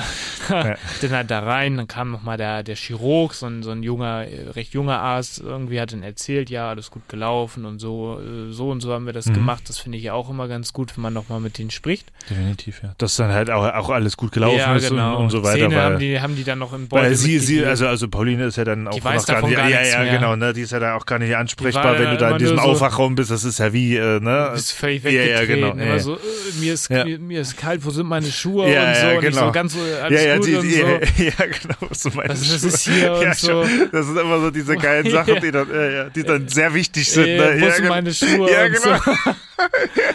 [1.02, 4.26] dann halt da rein, dann kam nochmal der, der Chirurg, so ein, so ein junger,
[4.26, 8.52] äh, recht junger Arzt, irgendwie hat dann erzählt, ja, alles gut gelaufen und so, äh,
[8.52, 9.34] so und so haben wir das Mhm.
[9.34, 9.64] gemacht.
[9.70, 12.12] Das finde ich ja auch immer ganz gut, wenn man nochmal mit denen spricht.
[12.30, 12.94] Definitiv, ja.
[12.98, 15.18] Dass dann halt auch, auch alles gut gelaufen ja, ist genau.
[15.18, 15.60] und, und so weiter.
[15.60, 18.08] Zähne weil, haben die, haben die dann noch im Beutel weil sie, sie, also, also
[18.10, 20.14] Pauline ist ja dann auch weiß noch gar davon nicht, gar ja, ja, mehr.
[20.16, 21.36] genau, ne, die ist ja dann auch gar nicht
[21.76, 24.46] ansprechbar, wenn du da in diesem so- Aufwachraum bist, das ist ja wie, äh, ne?
[24.50, 25.56] Du bist völlig Ja, ja, weggetreten.
[25.56, 26.00] genau, Immer ja, ja.
[26.00, 26.20] so, äh,
[26.60, 27.06] mir, ist, Ja.
[27.06, 29.02] mir, mir ist kalt, wo sind meine Schuhe Ja, und so.
[29.08, 29.46] ja, genau.
[29.48, 29.76] so ganz
[30.10, 30.88] ja, ja, die, die, so.
[31.24, 32.70] ja, genau, Was- was Schuhe.
[32.70, 33.48] ist hier und ja, so.
[33.66, 33.90] schon.
[33.92, 35.40] Das sind immer so diese geilen Sachen, Ja.
[35.40, 37.26] die dann, ja, ja, die dann sehr wichtig sind.
[37.28, 37.62] Äh, ne?
[37.62, 37.90] wo ja, sind genau.
[37.96, 38.98] meine Schuhe Ja, genau.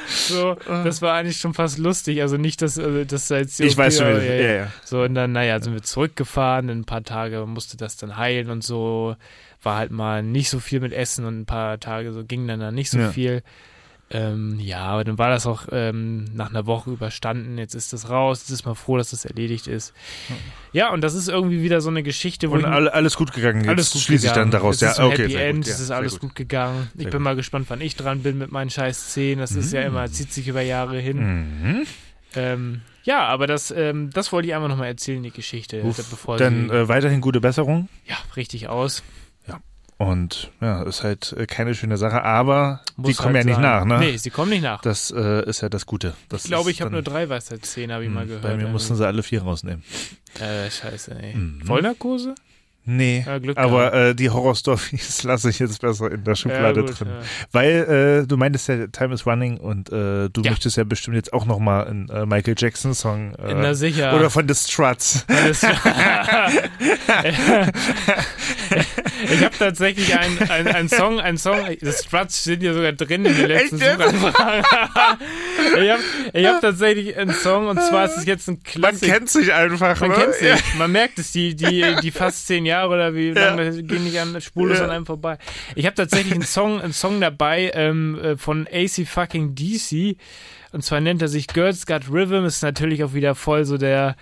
[0.09, 0.57] so.
[0.67, 0.83] so.
[0.85, 2.23] Das war eigentlich schon fast lustig.
[2.23, 4.67] Also nicht, dass, äh, dass da jetzt Ich weiß schon, war, ja, ja.
[4.85, 6.69] So, und dann, naja, sind wir zurückgefahren.
[6.69, 9.17] In ein paar Tage musste das dann heilen und so.
[9.65, 12.61] War halt mal nicht so viel mit Essen und ein paar Tage so ging dann,
[12.61, 13.11] dann nicht so Ja.
[13.11, 13.43] viel.
[14.11, 17.57] Ähm, ja, aber dann war das auch ähm, nach einer Woche überstanden.
[17.57, 18.41] Jetzt ist das raus.
[18.43, 19.95] Jetzt ist mal froh, dass das erledigt ist.
[20.73, 23.33] Ja, und das ist irgendwie wieder so eine Geschichte, wo Und ich alle, alles gut
[23.33, 23.61] gegangen.
[23.63, 24.63] Jetzt alles gut schließe ich dann gegangen.
[24.63, 24.75] daraus.
[24.77, 25.67] Es Ja, ist ein okay, Happy End, gut.
[25.67, 26.21] es Ja, ist sehr alles gut.
[26.21, 26.89] gut, gegangen.
[26.95, 27.21] Ich Sehr bin gut.
[27.23, 29.39] mal gespannt, wann ich dran bin mit meinen scheiß Zehen.
[29.39, 31.17] Das ist ja immer, zieht sich über Jahre hin.
[31.63, 31.87] Mhm.
[32.37, 36.37] Ähm, ja, aber das, ähm, das wollte ich einfach nochmal erzählen, die Geschichte, Uff, bevor
[36.37, 37.89] Dann äh, weiterhin gute Besserung.
[38.07, 39.03] ja, richtig aus.
[39.97, 43.55] Und ja, ist halt äh, keine schöne Sache, aber die Muss kommen halt ja nicht
[43.55, 43.63] sein.
[43.63, 43.99] nach, ne?
[44.01, 44.81] Nee, sie kommen nicht nach.
[44.83, 46.15] Das äh, ist ja das Gute.
[46.29, 48.43] Das ich glaube, ich habe nur drei Weisheitszähne, habe ich mal Hm, gehört.
[48.43, 48.73] Bei mir irgendwie.
[48.73, 49.85] mussten sie alle vier rausnehmen.
[50.41, 51.35] äh, scheiße, ey.
[51.37, 51.63] Mhm.
[51.65, 52.35] Vollnarkose?
[52.87, 57.01] Nee, Ja, aber äh, die Horrorstories lasse ich jetzt besser in der Schublade Ja, gut,
[57.01, 57.09] drin.
[57.09, 57.15] ja.
[57.51, 57.71] Weil
[58.25, 61.47] äh, du meintest ja, Time is Running und äh, du möchtest ja bestimmt jetzt auch
[61.47, 64.15] nochmal einen äh, Michael Jackson Song äh, Na sicher.
[64.15, 65.25] oder von The Struts.
[69.33, 73.37] Ich habe tatsächlich einen ein, Song, ein Song, das Struts sind ja sogar drin in
[73.37, 73.79] den letzten?
[73.79, 74.65] Suchanfragen.
[75.83, 76.03] ich habe
[76.33, 79.13] ich hab tatsächlich einen Song und zwar ist es jetzt ein Man Klassik.
[79.13, 80.17] kennt sich einfach, Man ne?
[80.17, 80.57] kennt Ja.
[80.57, 80.75] sich.
[80.77, 83.55] Man merkt es, die, die, die fast zehn Jahre oder wie Ja.
[83.55, 84.85] lange gehen nicht an spurlos Ja.
[84.85, 85.39] an einem vorbei.
[85.75, 90.17] Ich habe tatsächlich einen Song, einen Song dabei ähm, äh, von AC fucking DC.
[90.73, 92.45] Und zwar nennt er sich Girls Got Rhythm.
[92.45, 94.17] Ist natürlich auch wieder voll so der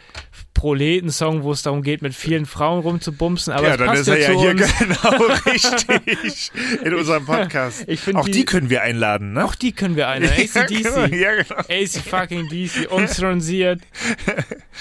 [0.55, 3.53] Proletensong, wo es darum geht, mit vielen Frauen rumzubumsen.
[3.53, 4.79] Aber ja, dann passt ist er ja hier uns.
[4.79, 6.51] genau richtig
[6.85, 7.87] in unserem Podcast.
[8.15, 9.45] Auch die, die- können wir einladen, ne?
[9.45, 10.27] Auch die können wir eine.
[10.27, 10.83] ja, ACDC.
[10.83, 11.61] genau, ja, genau.
[11.69, 12.91] AC fucking DC.
[12.91, 13.81] Unzensiert.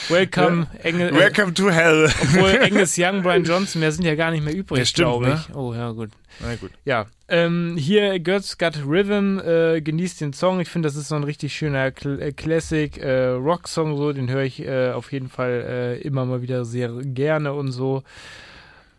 [0.09, 0.67] Welcome.
[0.83, 2.09] Engel, Welcome to Hell.
[2.21, 5.27] Obwohl Angus Young, Brian Johnson, mehr sind ja gar nicht mehr übrig, Ja, stimmt, glaube
[5.27, 5.45] ne?
[5.49, 5.55] ich.
[5.55, 6.11] Oh ja, gut.
[6.39, 6.71] Na gut.
[6.85, 10.59] Ja, ähm, hier Girls Got Rhythm, äh, genießt den Song.
[10.59, 14.11] Ich finde, das ist so ein richtig schöner Cl äh, Classic äh, Rock-Song, so.
[14.13, 18.03] den höre ich äh, auf jeden Fall äh, immer mal wieder sehr gerne und so.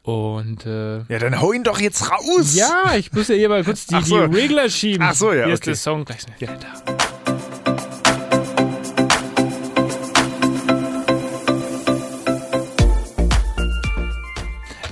[0.03, 2.55] Und äh, Ja, dann hau ihn doch jetzt raus.
[2.55, 4.27] ja, ich muss ja hier mal kurz die, so.
[4.27, 5.07] die Regler schieben.
[5.09, 5.71] Ach so, ja, Hier ist okay.
[5.71, 6.97] der Song gleich wieder da.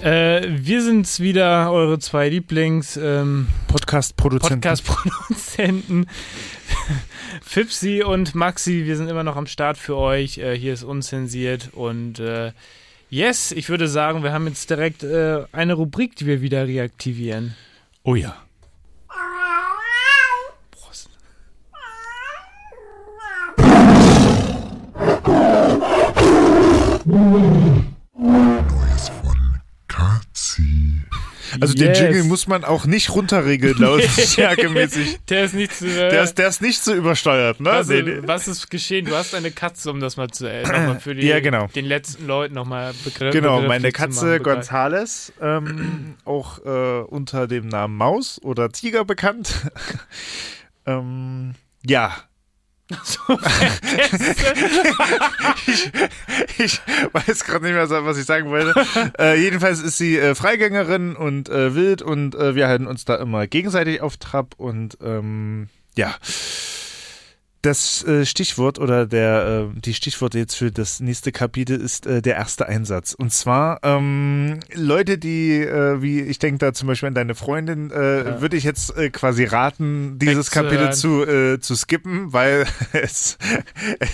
[0.03, 6.07] Äh, wir sind's wieder, eure zwei Lieblings ähm, Podcast-Produzenten.
[7.53, 10.39] Fipsi und Maxi, wir sind immer noch am Start für euch.
[10.39, 12.53] Äh, hier ist unzensiert und äh,
[13.09, 17.57] yes, ich würde sagen, wir haben jetzt direkt äh, eine Rubrik, die wir wieder reaktivieren.
[18.05, 18.37] Oh ja.
[20.71, 21.11] Prost.
[31.61, 32.01] Also den Yes.
[32.01, 35.19] Jingle muss man auch nicht runterregeln, lautstärkemäßig.
[35.29, 35.87] Der ist nicht zu.
[35.87, 37.71] Äh, Der ist, der ist nicht so übersteuert, ne?
[37.71, 38.19] was, Nee, nee.
[38.23, 39.07] was ist geschehen?
[39.07, 41.67] Du hast eine Katze, um das mal zu äh, nochmal für die, Ja, genau.
[41.69, 43.33] den letzten Leuten nochmal begriffen.
[43.33, 49.55] Genau, meine Katze Gonzales, ähm, auch äh, unter dem Namen Maus oder Tiger bekannt.
[50.87, 51.55] ähm,
[51.87, 52.13] ja.
[55.67, 55.91] ich,
[56.59, 56.81] ich
[57.13, 58.75] weiß gerade nicht mehr, was ich sagen wollte.
[59.19, 63.17] äh, jedenfalls ist sie äh, Freigängerin und äh, wild und äh, wir halten uns da
[63.17, 66.15] immer gegenseitig auf Trab und ähm, ja.
[67.63, 72.23] Das äh, Stichwort oder der äh, die Stichworte jetzt für das nächste Kapitel ist äh,
[72.23, 73.13] der erste Einsatz.
[73.13, 78.41] Und zwar ähm, Leute, die wie ich denke da zum Beispiel an deine Freundin, Ja.
[78.41, 80.51] würde ich jetzt quasi raten, dieses.
[80.51, 81.25] Kapitel zu
[81.61, 83.37] zu skippen, weil es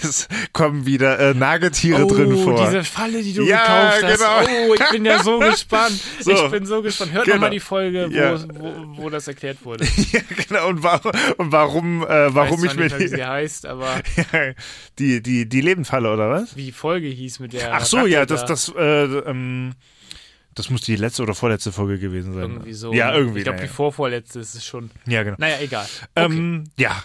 [0.03, 2.65] es kommen wieder Nagetiere oh, drin vor.
[2.65, 3.59] diese Falle, die du Ja,
[3.93, 4.19] gekauft hast.
[4.19, 4.69] genau.
[4.71, 6.01] Oh, ich bin ja so gespannt.
[6.21, 6.33] So.
[6.33, 7.13] Ich bin so gespannt.
[7.13, 7.39] Hört Genau.
[7.39, 8.39] mal die Folge, wo, Ja.
[8.55, 9.85] wo, wo das erklärt wurde.
[10.13, 10.69] ja, genau.
[10.69, 12.89] Und warum und warum äh, warum ich zwar mir
[13.37, 14.01] heißt, aber
[14.33, 14.53] ja,
[14.99, 16.57] die die die Lebendfalle oder was?
[16.57, 18.35] wie die Folge hieß mit der Ach so, Ratte ja, da.
[18.35, 19.75] das, das, äh, ähm,
[20.55, 22.43] das muss die letzte oder vorletzte Folge gewesen sein.
[22.45, 22.93] irgendwie so.
[22.93, 23.39] Ja, irgendwie.
[23.39, 23.69] Ich glaube, naja.
[23.69, 24.91] die vorvorletzte ist es schon.
[25.07, 25.37] ja, genau.
[25.39, 25.87] Naja, egal.
[26.15, 26.25] Okay.
[26.25, 27.05] Ähm, ja.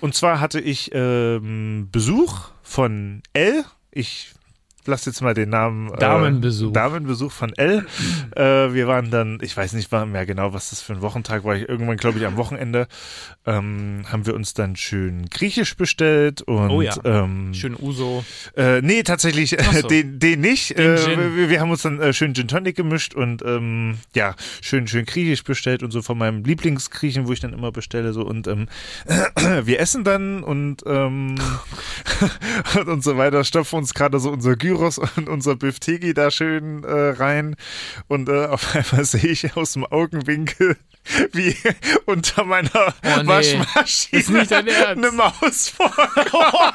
[0.00, 3.64] Und zwar hatte ich ähm, Besuch von L.
[3.90, 4.32] Ich
[4.86, 5.92] lasse jetzt mal den Namen.
[5.92, 6.72] Äh, Damenbesuch.
[6.72, 7.86] Damenbesuch von L.
[8.36, 11.56] äh, wir waren dann, ich weiß nicht mehr genau, was das für ein Wochentag war.
[11.56, 12.88] Ich, irgendwann, glaube ich, am Wochenende
[13.46, 16.94] ähm, haben wir uns dann schön Griechisch bestellt und Oh ja.
[17.04, 18.24] ähm, Schön Uso.
[18.56, 19.82] Äh, nee, tatsächlich so.
[19.88, 20.76] den, den nicht.
[20.76, 24.34] Den äh, wir, wir haben uns dann äh, schön Gin Tonic gemischt und ähm, ja,
[24.60, 28.22] schön schön griechisch bestellt und so von meinem Lieblingsgriechen, wo ich dann immer bestelle so
[28.22, 28.68] und ähm,
[29.64, 31.36] wir essen dann und ähm,
[32.86, 36.90] und, so weiter, stopfen uns gerade so unser Gyros und unser Biftegi da schön äh,
[37.10, 37.56] rein
[38.08, 40.76] und äh, auf einmal sehe ich aus dem Augenwinkel
[41.32, 41.56] wie
[42.06, 43.26] unter meiner Oh, nee.
[43.28, 45.92] Waschmaschine nicht eine Maus vor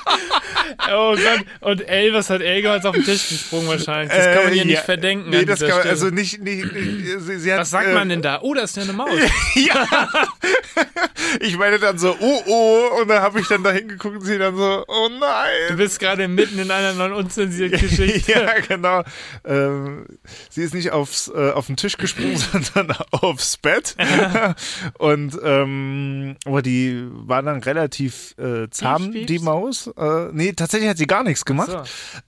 [0.89, 1.45] Oh Gott.
[1.60, 2.80] Und El, was hat El gemacht?
[2.80, 4.10] Ist auf den Tisch gesprungen wahrscheinlich.
[4.16, 4.82] Das kann man Äh, ihr nicht ja.
[4.84, 5.30] verdenken.
[5.30, 8.08] Nee, das kann man, also nicht, nicht, nicht sie, sie hat, was sagt äh, man
[8.08, 8.39] denn da?
[8.41, 9.10] Oh, da ist ja eine Maus.
[9.56, 9.88] Ja,
[11.41, 14.38] ich meine dann so, oh, oh, und da habe ich dann da hingeguckt und sie
[14.38, 15.78] dann so, oh Du nein.
[15.78, 18.32] bist gerade mitten in einer neuen unzensierten Geschichte.
[18.39, 19.04] ja, genau.
[19.46, 20.06] Ähm,
[20.50, 22.38] sie ist nicht aufs, äh, auf den Tisch gesprungen,
[22.74, 23.96] sondern aufs Bett.
[24.98, 29.39] und ähm, aber die war dann relativ äh, zahm, die?
[29.39, 29.88] Maus.
[29.98, 31.72] Äh, nee, tatsächlich hat sie gar nichts gemacht.
[31.72, 31.82] So.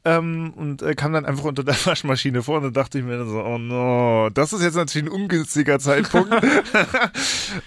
[0.05, 3.17] ähm, und äh, kam dann einfach unter der Waschmaschine vor und dann dachte ich mir
[3.17, 6.33] dann so, oh no, das ist jetzt natürlich ein ungünstiger Zeitpunkt.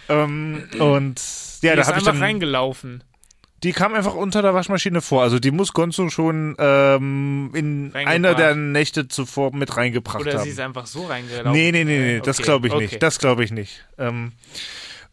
[0.09, 1.21] ähm, und
[1.63, 3.03] ja, Die da ist habe ich einfach dann, reingelaufen.
[3.67, 5.23] Die kam einfach unter der Waschmaschine vor.
[5.25, 10.45] Also die muss Gonzo schon ähm, in einer der Nächte zuvor mit reingebracht Oder haben.
[10.45, 11.51] sie ist einfach so reingelaufen.
[11.51, 12.83] Nee, nee, nee, nee, das Okay, glaube ich okay.
[12.85, 13.03] nicht.
[13.03, 13.85] Das glaube ich nicht.
[13.99, 14.31] Ähm,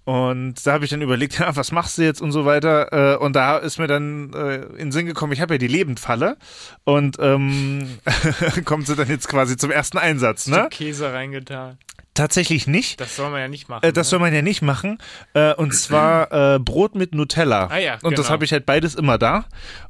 [0.05, 3.15] und da habe ich dann überlegt, ja, was machst du jetzt und so weiter.
[3.15, 5.67] Äh, und da ist mir dann äh, in den Sinn gekommen, ich habe ja die
[5.67, 6.37] Lebendfalle
[6.83, 7.97] und ähm,
[8.65, 10.67] kommt sie dann jetzt quasi zum ersten Einsatz, ne?
[10.69, 11.79] Käse reingetan.
[12.13, 13.01] Tatsächlich nicht.
[13.01, 13.83] Das soll man ja nicht machen.
[13.83, 14.09] Äh, das ne?
[14.11, 14.99] soll man ja nicht machen.
[15.33, 17.67] Äh, und zwar äh, Brot mit Nutella.
[17.71, 18.33] Ah ja, und das genau.
[18.33, 19.45] habe ich halt beides immer da.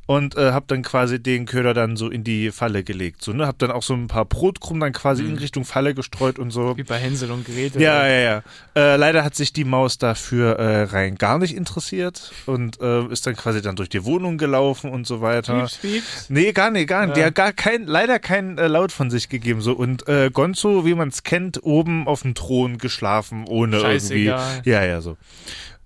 [0.06, 3.24] Und äh, habe dann quasi den Köder dann so in die Falle gelegt.
[3.24, 3.47] So, ne?
[3.47, 6.76] Hab dann auch so ein paar Brotkrumen dann quasi in Richtung Falle gestreut und so.
[6.76, 7.82] Wie bei Hänsel und Gretel.
[7.82, 8.43] Ja, ja, ja.
[8.76, 13.26] Äh, leider hat sich die Maus dafür äh, rein gar nicht interessiert und äh, ist
[13.28, 15.62] dann quasi dann durch die Wohnung gelaufen und so weiter.
[15.62, 16.30] Pieps, pieps.
[16.30, 17.12] Nee, gar nicht, gar nicht.
[17.12, 17.16] Ja.
[17.16, 19.62] Der hat gar kein, leider kein äh, Laut von sich gegeben.
[19.62, 24.39] So und äh, Gonzo, wie man es kennt, oben auf dem Thron geschlafen, ohne Scheißegal.
[24.58, 24.70] irgendwie.
[24.70, 25.16] Ja, ja, so.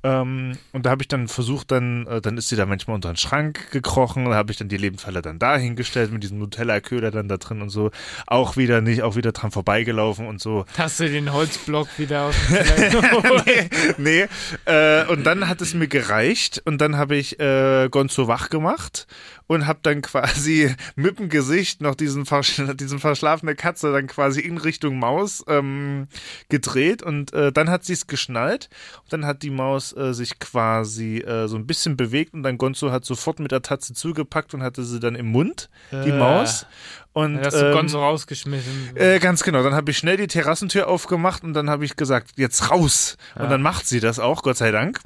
[0.04, 3.12] Ähm, und da habe ich dann versucht, dann, äh, dann ist sie da manchmal unter
[3.12, 7.12] den Schrank gekrochen, da habe ich dann die Lebendfalle dann da hingestellt mit diesem Nutella-Köder
[7.12, 7.92] dann da drin und so.
[8.28, 10.66] Auch wieder nicht, auch wieder dran vorbeigelaufen und so.
[10.78, 13.98] Hast du den Holzblock wieder dem Keller geholt?
[13.98, 14.28] nee.
[14.66, 19.08] Äh, und dann hat es mir gereicht und dann habe ich äh, Gonzo wach gemacht
[19.48, 24.42] und habe dann quasi mit dem Gesicht noch diesen, Versch diesen verschlafene Katze dann quasi
[24.42, 26.08] in Richtung Maus ähm,
[26.50, 28.70] gedreht und äh, dann hat sie es geschnallt
[29.04, 32.58] und dann hat die Maus äh, sich quasi äh, so ein bisschen bewegt und dann
[32.58, 36.18] Gonzo hat sofort mit der Tatze zugepackt und hatte sie dann im Mund, die Äh.
[36.18, 36.66] Maus.
[37.14, 38.96] Und, Dann hast du ähm, Gonzo rausgeschmissen.
[38.96, 39.64] äh, ganz genau.
[39.64, 43.18] Dann habe ich schnell die Terrassentür aufgemacht und dann habe ich gesagt, jetzt raus.
[43.36, 43.42] Ja.
[43.44, 45.00] Und dann macht sie das auch, Gott sei Dank.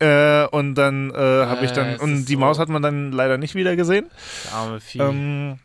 [0.00, 2.38] Äh, und dann äh, habe ich dann, und die so.
[2.38, 4.06] Maus hat man dann leider nicht wieder gesehen.
[4.44, 5.00] Das arme Vieh.
[5.00, 5.58] Ähm,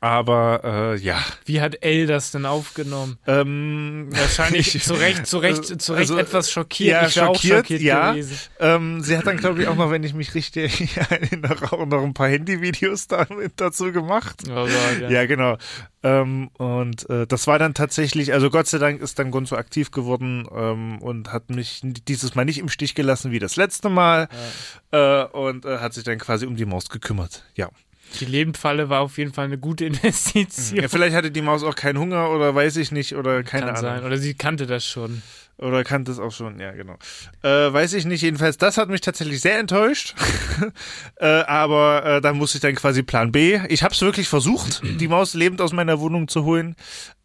[0.00, 1.18] aber äh, ja.
[1.44, 3.18] Wie hat Elle das denn aufgenommen?
[3.26, 7.02] Ähm, Wahrscheinlich ich- zu Recht, zu Recht, zu Recht also, etwas schockiert.
[7.02, 8.12] ja, ich wäre auch schockiert, schockiert ja.
[8.12, 8.38] gewesen.
[8.58, 12.02] Ähm, sie hat dann, glaube ich, auch noch, wenn ich mich richtig erinnere, auch noch
[12.02, 14.42] ein paar Handyvideos damit dazu gemacht.
[14.48, 15.10] Oh Gott, ja.
[15.10, 15.58] Ja, genau.
[16.02, 19.90] Ähm, und äh, das war dann tatsächlich, also Gott sei Dank ist dann Gonzo aktiv
[19.90, 24.28] geworden ähm, und hat mich dieses Mal nicht im Stich gelassen wie das letzte Mal
[24.92, 27.44] äh, und äh, hat sich dann quasi um die Maus gekümmert.
[27.54, 27.68] Ja.
[28.18, 30.80] Die Lebendfalle war auf jeden Fall eine gute Investition.
[30.80, 30.88] ja.
[30.88, 33.82] Vielleicht hatte die Maus auch keinen Hunger oder weiß ich nicht oder keine Kann Ahnung.
[33.82, 34.04] sein.
[34.04, 35.22] Oder sie kannte das schon.
[35.60, 36.96] Oder kannte es auch schon, ja, genau.
[37.42, 40.14] Äh, weiß ich nicht, jedenfalls, das hat mich tatsächlich sehr enttäuscht.
[41.16, 43.60] äh, aber äh, da musste ich dann quasi Plan B.
[43.68, 46.76] Ich habe es wirklich versucht, die Maus lebend aus meiner Wohnung zu holen.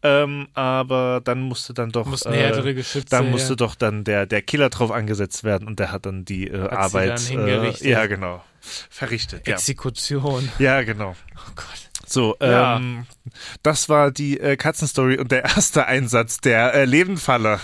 [0.02, 2.04] Ähm, aber dann musste dann doch.
[2.06, 5.90] Mussten härtere Geschütze Dann musste doch dann der, der Killer drauf angesetzt werden und der
[5.90, 7.08] hat dann die äh, sie Arbeit.
[7.10, 7.86] dann hingerichtet.
[7.86, 8.44] Äh, ja, genau.
[8.60, 9.48] verrichtet.
[9.48, 10.48] Ja, Exekution.
[10.58, 11.16] ja genau.
[11.36, 11.66] Oh Gott.
[12.06, 12.76] So, Ja.
[12.76, 13.06] ähm,
[13.62, 17.60] das war die äh, Katzenstory und der erste Einsatz der äh, Lebenfalle.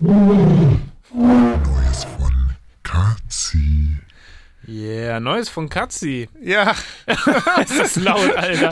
[0.00, 2.50] Neues von
[2.84, 3.96] Katzi.
[4.68, 6.28] Yeah, Neues von Katzi.
[6.40, 6.72] Ja,
[7.62, 8.70] Ist das laut, Alter.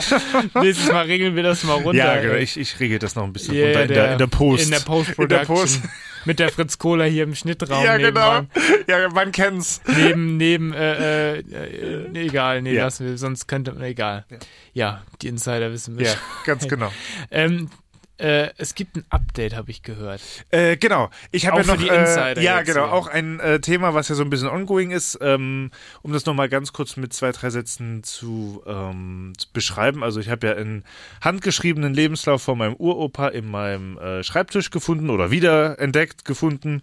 [0.61, 1.93] Nächstes Mal regeln wir das mal runter.
[1.97, 2.35] ja, genau.
[2.35, 4.65] Ich, ich regel das noch ein bisschen Yeah, runter in der, in der Post.
[4.65, 5.39] In der Post-Production.
[5.39, 5.81] In der Post.
[6.25, 7.83] Mit der Fritz Kohler hier im Schnittraum.
[7.83, 8.41] Ja, genau.
[8.41, 8.49] nebenan.
[8.87, 9.81] Ja, man kennt's.
[9.87, 12.83] Neben, neben, äh, äh, äh, nee, egal, nee, Ja.
[12.85, 14.25] lassen wir, sonst könnte, egal.
[14.73, 16.19] Ja, die Insider wissen Ja, Bescheid.
[16.45, 16.91] ganz genau.
[17.31, 17.69] Ähm,
[18.17, 20.21] äh, es gibt ein Update, habe ich gehört.
[20.49, 21.09] Äh, genau.
[21.31, 22.93] Ich habe ja noch die äh, Insider ja genau hier.
[22.93, 26.33] auch ein äh, Thema, was ja so ein bisschen ongoing ist, ähm, um das noch
[26.33, 30.03] mal ganz kurz mit zwei drei Sätzen zu, ähm, zu beschreiben.
[30.03, 30.83] Also ich habe ja einen
[31.21, 36.81] handgeschriebenen Lebenslauf von meinem Uropa in meinem äh, Schreibtisch gefunden oder wieder entdeckt gefunden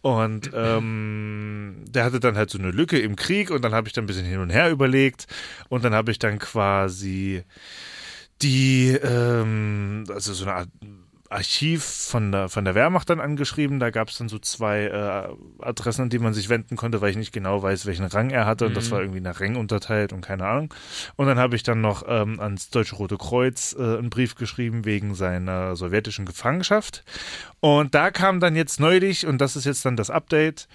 [0.00, 3.94] und ähm, der hatte dann halt so eine Lücke im Krieg und dann habe ich
[3.94, 5.26] dann ein bisschen hin und her überlegt
[5.68, 7.42] und dann habe ich dann quasi
[8.42, 10.68] die, ähm, also so eine Art
[11.30, 13.80] Archiv von der, von der Wehrmacht dann angeschrieben.
[13.80, 17.10] Da gab es dann so zwei äh, Adressen, an die man sich wenden konnte, weil
[17.10, 18.66] ich nicht genau weiß, welchen Rang er hatte.
[18.66, 20.72] Und das war irgendwie nach Rang unterteilt und keine Ahnung.
[21.16, 24.84] Und dann habe ich dann noch ähm, ans Deutsche Rote Kreuz äh, einen Brief geschrieben
[24.86, 27.04] wegen seiner sowjetischen Gefangenschaft.
[27.60, 30.66] Und da kam dann jetzt neulich, und das ist jetzt dann das Update,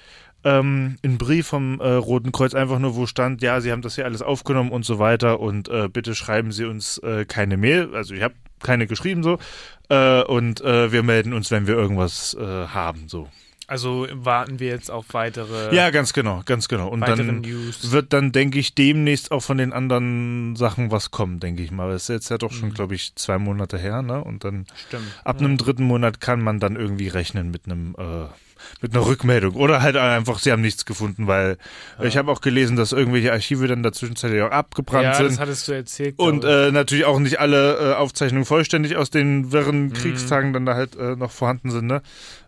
[0.43, 3.95] ähm, ein Brief vom äh, Roten Kreuz einfach nur, wo stand, ja, Sie haben das
[3.95, 7.93] hier alles aufgenommen und so weiter und äh, bitte schreiben Sie uns äh, keine Mail.
[7.93, 9.37] Also ich habe keine geschrieben so
[9.89, 13.27] äh, und äh, wir melden uns, wenn wir irgendwas äh, haben so.
[13.67, 16.89] Also warten wir jetzt auf weitere, Ja, ganz genau, ganz genau.
[16.89, 17.91] Und dann News.
[17.91, 21.89] wird dann, denke ich, demnächst auch von den anderen Sachen was kommen, denke ich mal.
[21.91, 22.73] Das ist jetzt ja doch schon, Mhm.
[22.73, 24.23] glaube ich, zwei Monate her, ne?
[24.23, 25.05] Und dann Stimmt.
[25.23, 28.25] ab einem dritten Monat kann man dann irgendwie rechnen mit einem äh,
[28.81, 31.57] mit einer Rückmeldung oder halt einfach, sie haben nichts gefunden, weil
[32.01, 35.15] ich habe auch gelesen, dass irgendwelche Archive dann in der Zwischenzeit ja auch abgebrannt Ja,
[35.15, 35.31] sind.
[35.31, 36.17] das hattest du erzählt.
[36.17, 39.93] Und äh, natürlich auch nicht alle äh, Aufzeichnungen vollständig aus den wirren Mhm.
[39.93, 41.87] Kriegstagen dann da halt äh, noch vorhanden sind.
[41.87, 42.01] Ne?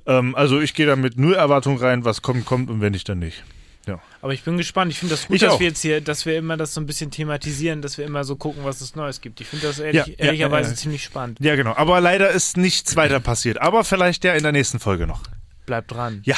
[0.06, 3.08] Ähm, also ich gehe da mit null Erwartung rein, was kommt, kommt und wenn nicht,
[3.10, 3.43] dann nicht.
[3.88, 3.93] ich.
[4.22, 4.91] Aber ich bin gespannt.
[4.91, 5.60] Ich finde das gut, Ich dass auch.
[5.60, 8.36] wir jetzt hier, dass wir immer das so ein bisschen thematisieren, dass wir immer so
[8.36, 9.41] gucken, was es Neues gibt.
[9.41, 10.78] Ich finde das ehrlich, Ja, ja, ehrlicherweise ja, ja.
[10.78, 11.39] ziemlich spannend.
[11.39, 11.76] Ja, genau.
[11.76, 13.62] Aber leider ist nichts weiter passiert.
[13.62, 15.22] Aber vielleicht ja in der nächsten Folge noch.
[15.68, 16.22] Bleibt dran.
[16.26, 16.36] Ja.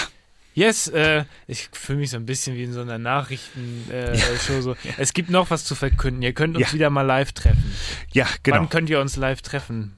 [0.54, 3.94] Yes, äh, ich fühle mich so ein bisschen wie in so einer Nachrichtenshow.
[3.94, 4.76] Äh, Show so.
[4.98, 6.24] Es gibt noch was zu verkünden.
[6.24, 6.74] Ihr könnt uns Ja.
[6.74, 7.76] wieder mal live treffen.
[8.12, 8.58] Ja, genau.
[8.58, 9.97] Wann könnt ihr uns live treffen?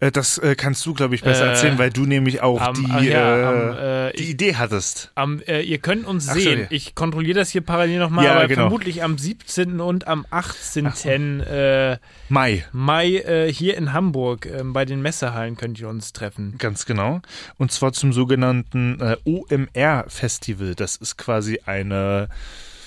[0.00, 2.74] Äh, das äh, kannst du, glaube ich, besser Äh, erzählen, weil du nämlich auch am-
[2.74, 5.10] die, ja, äh, am, die ich- Idee hattest.
[5.14, 6.60] Am, ihr könnt uns Ach so, sehen.
[6.60, 6.66] ja.
[6.70, 8.62] Ich kontrolliere das hier parallel nochmal, Ja, aber genau.
[8.62, 9.80] vermutlich am 17.
[9.80, 11.40] und am 18.
[11.40, 11.98] Äh,
[12.28, 12.64] Mai.
[12.72, 16.54] Mai hier in Hamburg ähm, bei den Messehallen könnt ihr uns treffen.
[16.58, 17.20] Ganz genau.
[17.56, 20.74] Und zwar zum sogenannten OMR-Festival.
[20.74, 22.28] Das ist quasi eine,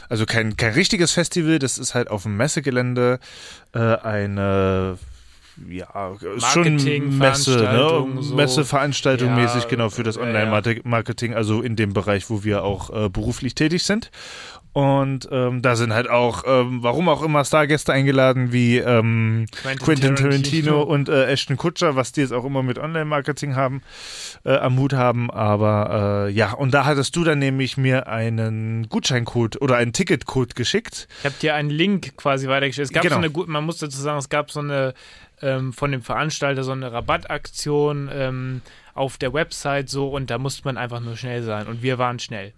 [0.10, 3.20] also kein, kein richtiges Festival, das ist halt auf dem Messegelände
[3.74, 4.98] äh, eine
[5.70, 8.22] ja, ist schon Marketing, Messe, ne?
[8.22, 8.36] So.
[8.36, 10.18] Messeveranstaltung Ja, mäßig, genau, für das.
[10.18, 14.12] Online-Marketing, also in dem Bereich, wo wir auch äh, beruflich tätig sind.
[14.74, 19.86] Und ähm, da sind halt auch, ähm, warum auch immer, Stargäste eingeladen, wie ähm, Quentin
[19.86, 23.82] Quentin Tarantino, und äh, Ashton Kutscher, was die jetzt auch immer mit Online-Marketing haben,
[24.46, 25.30] äh, am Hut haben.
[25.30, 30.56] Aber äh, ja, und da hattest du dann nämlich mir einen Gutscheincode oder einen Ticketcode
[30.56, 31.10] geschickt.
[31.20, 32.88] Ich habe dir einen Link quasi weitergestellt.
[32.88, 33.16] Es gab Genau.
[33.16, 34.94] so eine man muss dazu sagen, es gab so eine
[35.42, 38.62] ähm, von dem Veranstalter so eine Rabattaktion ähm,
[38.94, 42.20] auf der Website so und da musste man einfach nur schnell sein und wir waren
[42.20, 42.54] schnell.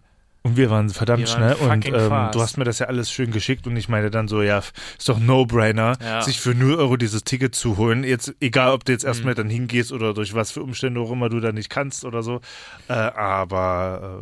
[0.46, 3.10] Und wir waren verdammt Wir waren schnell und ähm, du hast mir das ja alles
[3.10, 4.58] schön geschickt und ich meine dann so, ja,
[4.98, 6.22] ist doch No-Brainer, Ja.
[6.22, 8.04] sich für 0 Euro dieses Ticket zu holen.
[8.04, 8.96] Jetzt, egal ob du Mhm.
[8.96, 12.04] jetzt erstmal dann hingehst oder durch was für Umstände auch immer du da nicht kannst
[12.04, 12.42] oder so.
[12.90, 14.20] Äh, aber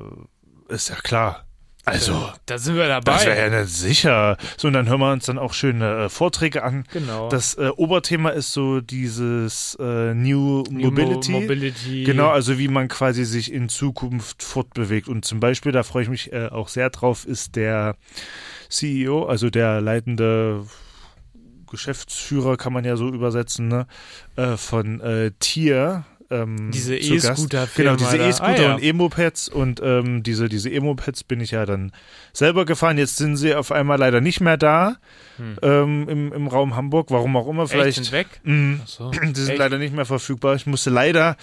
[0.69, 1.45] äh, ist ja klar.
[1.83, 3.11] Also, Da sind wir dabei.
[3.13, 4.37] das wäre ja nicht sicher.
[4.57, 6.83] So, und dann hören wir uns dann auch schöne äh, Vorträge an.
[6.93, 7.27] genau.
[7.29, 11.31] Das äh, Oberthema ist so dieses äh, New, New Mo- Mobility.
[11.31, 12.03] Mobility.
[12.03, 15.07] Genau, also wie man quasi sich in Zukunft fortbewegt.
[15.07, 17.95] Und zum Beispiel, da freue ich mich äh, auch sehr drauf, ist der
[18.69, 20.65] CEO, also der leitende
[21.69, 23.87] Geschäftsführer, kann man ja so übersetzen, ne?
[24.35, 26.05] äh, von äh, Tier.
[26.31, 26.95] Ähm, Diese.
[26.97, 28.17] E-Scooter-Firma Genau, diese.
[28.23, 28.75] E-Scooter Ah, ja.
[28.75, 31.91] und E-Mopeds und ähm, diese, diese E-Mopeds bin ich ja dann
[32.33, 32.97] selber gefahren.
[32.97, 34.95] Jetzt sind sie auf einmal leider nicht mehr da
[35.37, 35.57] Hm.
[35.61, 37.63] ähm, im, im Raum Hamburg, warum auch immer.
[37.63, 37.95] Echt, Vielleicht.
[37.95, 38.27] sind weg?
[38.43, 39.11] Mm, Ach so.
[39.23, 39.57] die sind Echt?
[39.59, 40.55] leider nicht mehr verfügbar.
[40.55, 41.35] Ich musste leider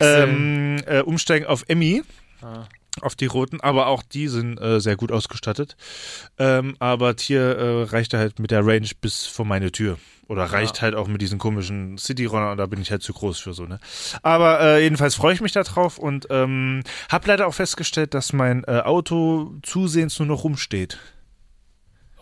[0.00, 2.02] ähm, äh, umsteigen auf Emmy,
[2.42, 2.64] Ah.
[3.00, 5.76] auf die roten, aber auch die sind äh, sehr gut ausgestattet.
[6.38, 9.98] Ähm, aber Tier äh, reichte halt mit der Range bis vor meine Tür.
[10.32, 13.52] Oder reicht halt auch mit diesen komischen City-Rollern, da bin ich halt zu groß für
[13.52, 13.78] so, ne?
[14.22, 18.32] Aber äh, jedenfalls freue ich mich da drauf und ähm, habe leider auch festgestellt, dass
[18.32, 20.98] mein äh, Auto zusehends nur noch rumsteht.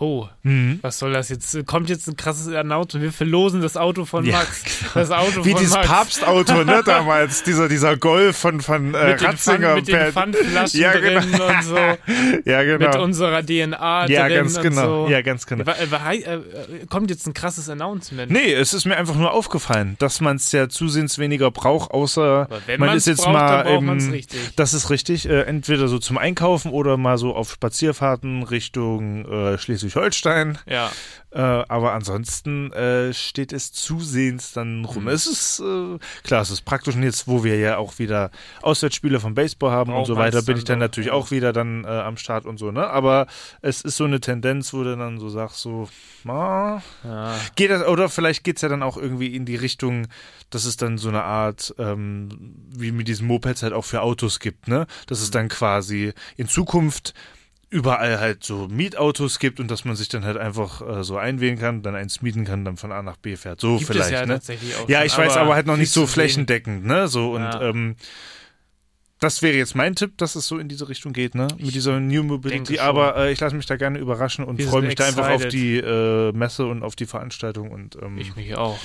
[0.01, 0.79] Oh, Mhm.
[0.81, 1.67] was soll das jetzt?
[1.67, 3.01] Kommt jetzt ein krasses Auto.
[3.03, 4.65] Wir verlosen das Auto von Ja, Max.
[4.95, 5.87] Das Auto Wie von dieses Max.
[5.89, 9.75] Papstauto, ne, damals, dieser, dieser Golf von, von äh, mit den, Pfand, Ratzinger.
[9.75, 11.47] mit den Pfandflaschen Ja, drin genau.
[11.49, 11.77] und so.
[12.51, 12.87] ja, genau.
[12.87, 15.05] Mit unserer DNA ja, drin ganz und genau.
[15.07, 15.11] so.
[15.13, 15.65] Ja, ganz genau.
[15.67, 16.41] Hei- äh, äh,
[16.89, 18.33] kommt jetzt ein krasses Announcement.
[18.33, 22.49] Nee, es ist mir einfach nur aufgefallen, dass man es ja zusehends weniger braucht, außer
[22.79, 23.33] man ist jetzt braucht,
[23.83, 24.41] mal richtig.
[24.57, 29.59] Das ist richtig, äh, entweder so zum Einkaufen oder mal so auf Spazierfahrten Richtung äh,
[29.91, 30.59] Schleswig-Holstein.
[30.67, 30.91] Ja.
[31.33, 35.05] Äh, aber ansonsten äh, steht es zusehends dann rum.
[35.05, 35.11] Mhm.
[35.11, 38.31] Es ist äh, klar, es ist praktisch und jetzt, wo wir ja auch wieder
[38.63, 41.85] Auswärtsspiele vom Baseball haben und Braucht so weiter, bin ich dann natürlich auch wieder dann
[41.85, 42.89] äh, am Start und so, ne?
[42.89, 43.29] Aber
[43.63, 45.89] es ist so eine Tendenz, wo du dann so sagst, so,
[46.27, 47.37] ah, ja.
[47.55, 50.09] Geht das, oder vielleicht geht es ja dann auch irgendwie in die Richtung,
[50.51, 54.41] dass es dann so eine Art, ähm, wie mit diesen Mopeds halt auch für Autos
[54.41, 54.89] gibt, ne?
[55.07, 57.15] Dass es dann quasi in Zukunft
[57.71, 61.59] überall halt so Mietautos gibt und dass man sich dann halt einfach äh, so einwählen
[61.59, 63.61] kann, dann eins mieten kann, dann von A nach B fährt.
[63.61, 64.35] So Gibt vielleicht, ja ne?
[64.35, 67.07] tatsächlich auch Ja, schon, ich weiß aber halt noch nicht so flächendeckend, ne?
[67.07, 67.63] So und Ja.
[67.63, 67.95] ähm,
[69.21, 71.47] das wäre jetzt mein Tipp, dass es so in diese Richtung geht, ne?
[71.59, 72.79] Mit dieser New Mobility.
[72.79, 75.77] Aber äh, ich lasse mich da gerne überraschen und freue mich da einfach auf die
[75.77, 78.79] äh, Messe und auf die Veranstaltung und ähm, Ich mich auch.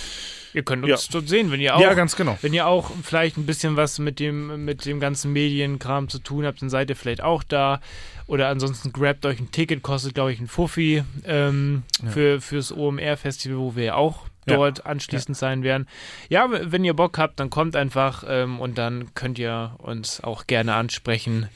[0.54, 0.96] Ihr könnt Ja.
[0.96, 2.38] uns dort sehen, wenn ihr auch ja, ganz genau.
[2.42, 6.46] Wenn ihr auch vielleicht ein bisschen was mit dem, mit dem ganzen Medienkram zu tun
[6.46, 7.82] habt, dann seid ihr vielleicht auch da.
[8.28, 12.10] Oder ansonsten grabt euch ein Ticket, kostet, glaube ich, ein Fuffi ähm, Ja.
[12.10, 14.56] für, fürs OMR-Festival, wo wir ja auch Ja.
[14.56, 15.88] dort anschließend sein werden.
[16.30, 20.48] Ja, wenn ihr Bock habt, dann kommt einfach ähm, und dann könnt ihr uns auch
[20.48, 21.50] gerne ansprechen.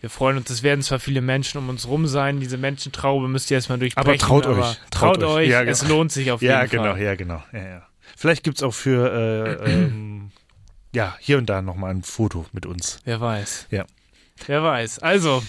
[0.00, 3.50] Wir freuen uns, es werden zwar viele Menschen um uns rum sein, diese Menschentraube müsst
[3.50, 4.08] ihr erstmal durchbrechen.
[4.08, 5.48] Aber traut euch, Traut, traut euch.
[5.50, 5.96] Ja, es genau.
[5.96, 7.02] lohnt sich auf Ja, jeden genau, Fall.
[7.02, 7.42] ja, genau.
[7.52, 7.86] Ja, ja.
[8.16, 10.30] Vielleicht gibt es auch für äh, ähm,
[10.94, 12.98] ja, hier und da nochmal ein Foto mit uns.
[13.04, 13.66] Wer weiß.
[13.70, 13.84] Ja.
[14.46, 15.00] Wer weiß.
[15.00, 15.42] Also,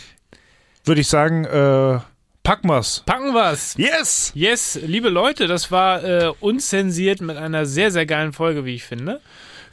[0.83, 1.99] Würde ich sagen, äh,
[2.43, 3.03] packen wir's.
[3.05, 3.75] packen wir's.
[3.77, 4.31] Yes!
[4.33, 8.83] Yes, liebe Leute, das war äh, unzensiert mit einer sehr, sehr geilen Folge, wie ich
[8.83, 9.21] finde.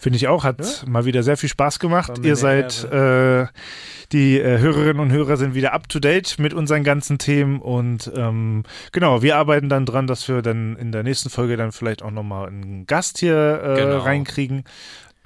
[0.00, 2.12] Finde ich auch, hat mal wieder sehr viel Spaß gemacht.
[2.22, 3.46] Ihr seid, äh,
[4.12, 8.08] die äh, Hörerinnen und Hörer sind wieder up to date mit unseren ganzen Themen und
[8.14, 12.02] ähm, genau, wir arbeiten dann dran, dass wir dann in der nächsten Folge dann vielleicht
[12.02, 13.98] auch nochmal einen Gast hier äh, Genau.
[13.98, 14.62] reinkriegen.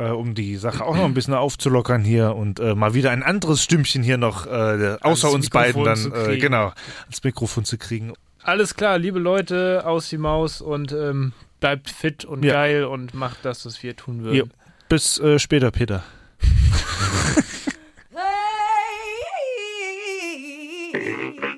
[0.02, 3.22] Äh, um die Sache auch noch ein bisschen aufzulockern hier und äh, mal wieder ein
[3.22, 6.72] anderes Stimmchen hier noch äh, außer uns beiden dann äh, genau
[7.02, 8.12] ans Mikrofon zu kriegen.
[8.42, 12.54] Alles klar, liebe Leute, aus die Maus und ähm, bleibt fit und Ja.
[12.54, 14.36] geil und macht das, was wir tun würden.
[14.36, 14.44] Jo.
[14.88, 16.02] Bis äh, später, Peter.
[20.92, 21.42] Hey.